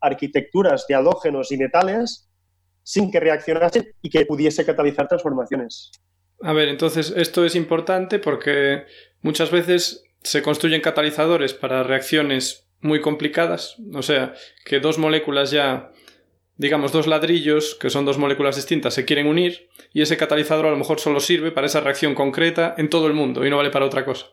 arquitecturas 0.00 0.86
de 0.88 0.94
halógenos 0.94 1.52
y 1.52 1.58
metales 1.58 2.28
sin 2.82 3.10
que 3.10 3.20
reaccionasen 3.20 3.88
y 4.00 4.10
que 4.10 4.24
pudiese 4.24 4.64
catalizar 4.64 5.08
transformaciones. 5.08 5.90
A 6.42 6.52
ver, 6.52 6.68
entonces 6.68 7.12
esto 7.16 7.44
es 7.44 7.54
importante 7.54 8.18
porque 8.18 8.84
muchas 9.22 9.50
veces 9.50 10.04
se 10.22 10.42
construyen 10.42 10.80
catalizadores 10.80 11.54
para 11.54 11.82
reacciones 11.82 12.68
muy 12.80 13.00
complicadas, 13.00 13.76
o 13.94 14.02
sea, 14.02 14.34
que 14.64 14.80
dos 14.80 14.98
moléculas 14.98 15.50
ya 15.50 15.90
digamos, 16.56 16.92
dos 16.92 17.06
ladrillos, 17.06 17.74
que 17.74 17.90
son 17.90 18.04
dos 18.04 18.18
moléculas 18.18 18.56
distintas, 18.56 18.94
se 18.94 19.04
quieren 19.04 19.26
unir 19.26 19.68
y 19.92 20.02
ese 20.02 20.16
catalizador 20.16 20.66
a 20.66 20.70
lo 20.70 20.76
mejor 20.76 21.00
solo 21.00 21.20
sirve 21.20 21.52
para 21.52 21.66
esa 21.66 21.80
reacción 21.80 22.14
concreta 22.14 22.74
en 22.78 22.88
todo 22.88 23.06
el 23.06 23.12
mundo 23.12 23.44
y 23.44 23.50
no 23.50 23.56
vale 23.56 23.70
para 23.70 23.86
otra 23.86 24.04
cosa. 24.04 24.26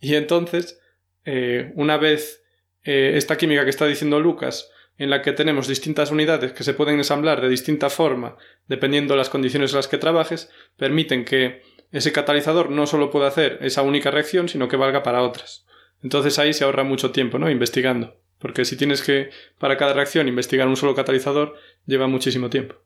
Y 0.00 0.14
entonces, 0.14 0.80
eh, 1.24 1.72
una 1.74 1.96
vez 1.96 2.44
eh, 2.84 3.12
esta 3.14 3.36
química 3.36 3.64
que 3.64 3.70
está 3.70 3.86
diciendo 3.86 4.20
Lucas, 4.20 4.70
en 4.96 5.10
la 5.10 5.22
que 5.22 5.32
tenemos 5.32 5.68
distintas 5.68 6.10
unidades 6.10 6.52
que 6.52 6.64
se 6.64 6.74
pueden 6.74 6.96
ensamblar 6.96 7.40
de 7.40 7.48
distinta 7.48 7.88
forma 7.88 8.36
dependiendo 8.66 9.14
de 9.14 9.18
las 9.18 9.30
condiciones 9.30 9.70
en 9.70 9.76
las 9.76 9.88
que 9.88 9.98
trabajes, 9.98 10.50
permiten 10.76 11.24
que 11.24 11.62
ese 11.92 12.12
catalizador 12.12 12.70
no 12.70 12.86
solo 12.86 13.10
pueda 13.10 13.28
hacer 13.28 13.58
esa 13.62 13.82
única 13.82 14.10
reacción, 14.10 14.48
sino 14.48 14.68
que 14.68 14.76
valga 14.76 15.02
para 15.02 15.22
otras. 15.22 15.66
Entonces 16.02 16.38
ahí 16.38 16.52
se 16.52 16.64
ahorra 16.64 16.84
mucho 16.84 17.12
tiempo, 17.12 17.38
¿no? 17.38 17.50
Investigando. 17.50 18.20
Porque 18.38 18.64
si 18.64 18.76
tienes 18.76 19.02
que, 19.02 19.30
para 19.58 19.76
cada 19.76 19.92
reacción, 19.92 20.28
investigar 20.28 20.68
un 20.68 20.76
solo 20.76 20.94
catalizador, 20.94 21.54
lleva 21.86 22.06
muchísimo 22.06 22.48
tiempo. 22.48 22.76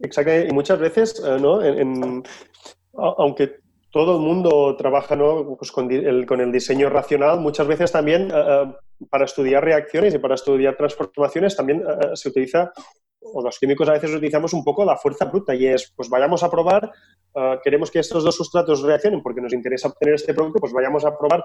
Exacto, 0.00 0.32
y 0.32 0.52
muchas 0.52 0.78
veces, 0.78 1.22
eh, 1.24 1.36
¿no? 1.40 1.60
aunque 2.96 3.56
todo 3.90 4.16
el 4.16 4.22
mundo 4.22 4.76
trabaja 4.76 5.16
¿no? 5.16 5.56
pues 5.58 5.72
con, 5.72 5.90
el, 5.90 6.26
con, 6.26 6.40
el, 6.40 6.52
diseño 6.52 6.88
racional, 6.88 7.40
muchas 7.40 7.66
veces 7.66 7.92
también 7.92 8.30
eh, 8.32 8.72
para 9.10 9.24
estudiar 9.24 9.64
reacciones 9.64 10.14
y 10.14 10.18
para 10.18 10.36
estudiar 10.36 10.76
transformaciones 10.76 11.56
también 11.56 11.82
se 12.14 12.28
utiliza, 12.28 12.72
o 13.20 13.42
los 13.42 13.58
químicos 13.58 13.88
a 13.88 13.92
veces 13.92 14.10
utilizamos 14.10 14.52
un 14.52 14.62
poco 14.62 14.84
la 14.84 14.96
fuerza 14.96 15.24
bruta 15.26 15.54
y 15.54 15.66
es, 15.66 15.92
pues 15.96 16.08
vayamos 16.08 16.42
a 16.44 16.50
probar, 16.50 16.90
queremos 17.64 17.90
que 17.90 17.98
estos 17.98 18.22
dos 18.22 18.36
sustratos 18.36 18.82
reaccionen 18.82 19.22
porque 19.22 19.40
nos 19.40 19.52
interesa 19.52 19.88
obtener 19.88 20.14
este 20.14 20.34
producto, 20.34 20.60
pues 20.60 20.72
vayamos 20.72 21.04
a 21.04 21.16
probar 21.18 21.44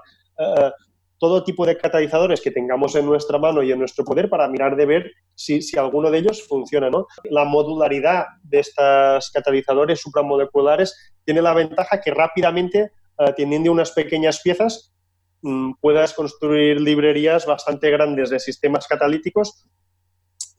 todo 1.20 1.44
tipo 1.44 1.66
de 1.66 1.76
catalizadores 1.76 2.40
que 2.40 2.50
tengamos 2.50 2.96
en 2.96 3.04
nuestra 3.04 3.38
mano 3.38 3.62
y 3.62 3.70
en 3.70 3.78
nuestro 3.78 4.04
poder 4.06 4.30
para 4.30 4.48
mirar 4.48 4.74
de 4.74 4.86
ver 4.86 5.12
si, 5.34 5.60
alguno 5.76 6.10
de 6.10 6.18
ellos 6.18 6.48
funciona. 6.48 6.88
¿no? 6.88 7.06
La 7.24 7.44
modularidad 7.44 8.24
de 8.42 8.60
estos 8.60 9.30
catalizadores 9.30 10.00
supramoleculares 10.00 11.12
tiene 11.24 11.42
la 11.42 11.52
ventaja 11.52 12.00
que 12.00 12.10
rápidamente, 12.10 12.92
uh, 13.18 13.32
teniendo 13.36 13.70
unas 13.70 13.92
pequeñas 13.92 14.40
piezas, 14.40 14.94
mm, 15.42 15.72
puedas 15.78 16.14
construir 16.14 16.80
librerías 16.80 17.44
bastante 17.44 17.90
grandes 17.90 18.30
de 18.30 18.40
sistemas 18.40 18.88
catalíticos 18.88 19.68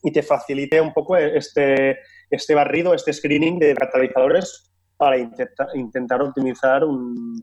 y 0.00 0.12
te 0.12 0.22
facilite 0.22 0.80
un 0.80 0.92
poco 0.92 1.16
este, 1.16 1.98
este 2.30 2.54
barrido, 2.54 2.94
este 2.94 3.12
screening 3.12 3.58
de 3.58 3.74
catalizadores 3.74 4.72
para 4.96 5.18
intentar 5.18 6.22
optimizar 6.22 6.84
un, 6.84 7.42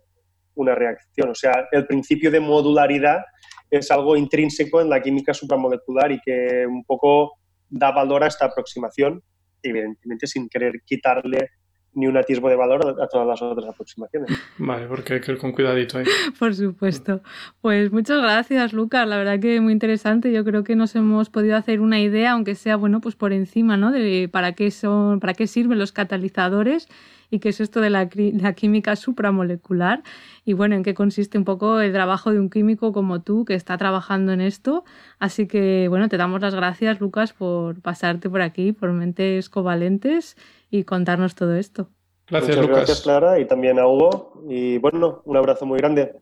una 0.55 0.75
reacción. 0.75 1.29
O 1.29 1.35
sea, 1.35 1.67
el 1.71 1.85
principio 1.87 2.31
de 2.31 2.39
modularidad 2.39 3.21
es 3.69 3.91
algo 3.91 4.17
intrínseco 4.17 4.81
en 4.81 4.89
la 4.89 5.01
química 5.01 5.33
supramolecular 5.33 6.11
y 6.11 6.19
que 6.21 6.65
un 6.67 6.83
poco 6.83 7.33
da 7.69 7.91
valor 7.91 8.23
a 8.23 8.27
esta 8.27 8.45
aproximación, 8.45 9.21
evidentemente 9.61 10.27
sin 10.27 10.49
querer 10.49 10.81
quitarle 10.85 11.49
ni 11.93 12.07
un 12.07 12.17
atisbo 12.17 12.49
de 12.49 12.55
valor 12.55 12.97
a 13.01 13.07
todas 13.07 13.27
las 13.27 13.41
otras 13.41 13.67
aproximaciones. 13.67 14.29
Vale, 14.57 14.87
porque 14.87 15.15
hay 15.15 15.21
que 15.21 15.31
ir 15.31 15.37
con 15.37 15.51
cuidadito 15.51 15.97
ahí. 15.97 16.05
Por 16.39 16.55
supuesto. 16.55 17.21
Pues 17.61 17.91
muchas 17.91 18.21
gracias, 18.21 18.73
Lucas. 18.73 19.07
La 19.07 19.17
verdad 19.17 19.39
que 19.39 19.59
muy 19.59 19.73
interesante. 19.73 20.31
Yo 20.31 20.43
creo 20.45 20.63
que 20.63 20.75
nos 20.75 20.95
hemos 20.95 21.29
podido 21.29 21.57
hacer 21.57 21.81
una 21.81 21.99
idea, 21.99 22.31
aunque 22.31 22.55
sea 22.55 22.75
bueno, 22.75 23.01
pues 23.01 23.15
por 23.15 23.33
encima, 23.33 23.77
¿no? 23.77 23.91
De 23.91 24.29
para 24.31 24.53
qué 24.53 24.71
son, 24.71 25.19
para 25.19 25.33
qué 25.33 25.47
sirven 25.47 25.79
los 25.79 25.91
catalizadores 25.91 26.87
y 27.31 27.39
qué 27.39 27.49
es 27.49 27.61
esto 27.61 27.79
de 27.81 27.89
la, 27.89 28.09
química 28.09 28.95
supramolecular 28.95 30.01
y 30.45 30.53
bueno, 30.53 30.75
en 30.75 30.83
qué 30.83 30.93
consiste 30.93 31.37
un 31.37 31.45
poco 31.45 31.79
el 31.79 31.93
trabajo 31.93 32.31
de 32.31 32.39
un 32.39 32.49
químico 32.49 32.91
como 32.91 33.21
tú 33.21 33.45
que 33.45 33.53
está 33.53 33.77
trabajando 33.77 34.31
en 34.31 34.41
esto. 34.41 34.83
Así 35.19 35.47
que 35.47 35.87
bueno, 35.89 36.09
te 36.09 36.17
damos 36.17 36.41
las 36.41 36.55
gracias, 36.55 36.99
Lucas, 36.99 37.33
por 37.33 37.81
pasarte 37.81 38.29
por 38.29 38.41
aquí, 38.41 38.71
por 38.71 38.91
Mentes 38.93 39.49
Covalentes 39.49 40.35
y 40.69 40.83
contarnos 40.83 41.35
todo 41.35 41.55
esto. 41.55 41.89
Gracias, 42.27 42.57
Muchas 42.57 42.69
Lucas. 42.69 42.77
Gracias, 42.77 43.01
Clara, 43.01 43.39
y 43.39 43.45
también 43.45 43.79
a 43.79 43.87
Hugo. 43.87 44.43
Y 44.47 44.77
bueno, 44.77 45.21
un 45.25 45.37
abrazo 45.37 45.65
muy 45.65 45.79
grande. 45.79 46.13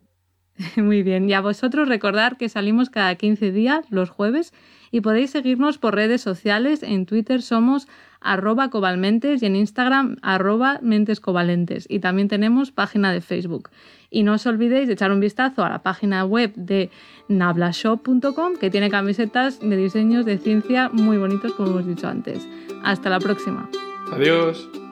Muy 0.76 1.04
bien, 1.04 1.30
y 1.30 1.34
a 1.34 1.42
vosotros 1.42 1.88
recordar 1.88 2.38
que 2.38 2.50
salimos 2.50 2.90
cada 2.90 3.14
15 3.16 3.52
días, 3.52 3.86
los 3.92 4.10
jueves, 4.10 4.54
y 4.92 5.02
podéis 5.02 5.32
seguirnos 5.32 5.78
por 5.78 5.96
redes 5.96 6.22
sociales. 6.22 6.82
En 6.82 7.06
Twitter 7.06 7.42
somos 7.42 7.88
arroba 8.22 8.70
cobalmentes 8.70 9.44
y 9.44 9.46
en 9.46 9.56
Instagram 9.56 10.18
arroba 10.22 10.80
mentescovalentes. 10.82 11.86
Y 11.90 12.00
también 12.00 12.28
tenemos 12.28 12.72
página 12.72 13.12
de 13.12 13.22
Facebook. 13.22 13.70
Y 14.10 14.24
no 14.24 14.34
os 14.34 14.46
olvidéis 14.46 14.88
de 14.88 14.94
echar 14.94 15.12
un 15.12 15.20
vistazo 15.20 15.64
a 15.64 15.70
la 15.70 15.84
página 15.84 16.24
web 16.26 16.54
de 16.56 16.90
nablashop.com 17.28 18.56
que 18.60 18.70
tiene 18.70 18.90
camisetas 18.90 19.60
de 19.60 19.76
diseños 19.76 20.26
de 20.26 20.38
ciencia 20.38 20.90
muy 20.90 21.18
bonitos 21.18 21.54
como 21.54 21.72
hemos 21.72 21.86
dicho 21.86 22.08
antes. 22.08 22.48
Hasta 22.84 23.10
la 23.10 23.20
próxima. 23.20 23.70
Adiós. 24.12 24.87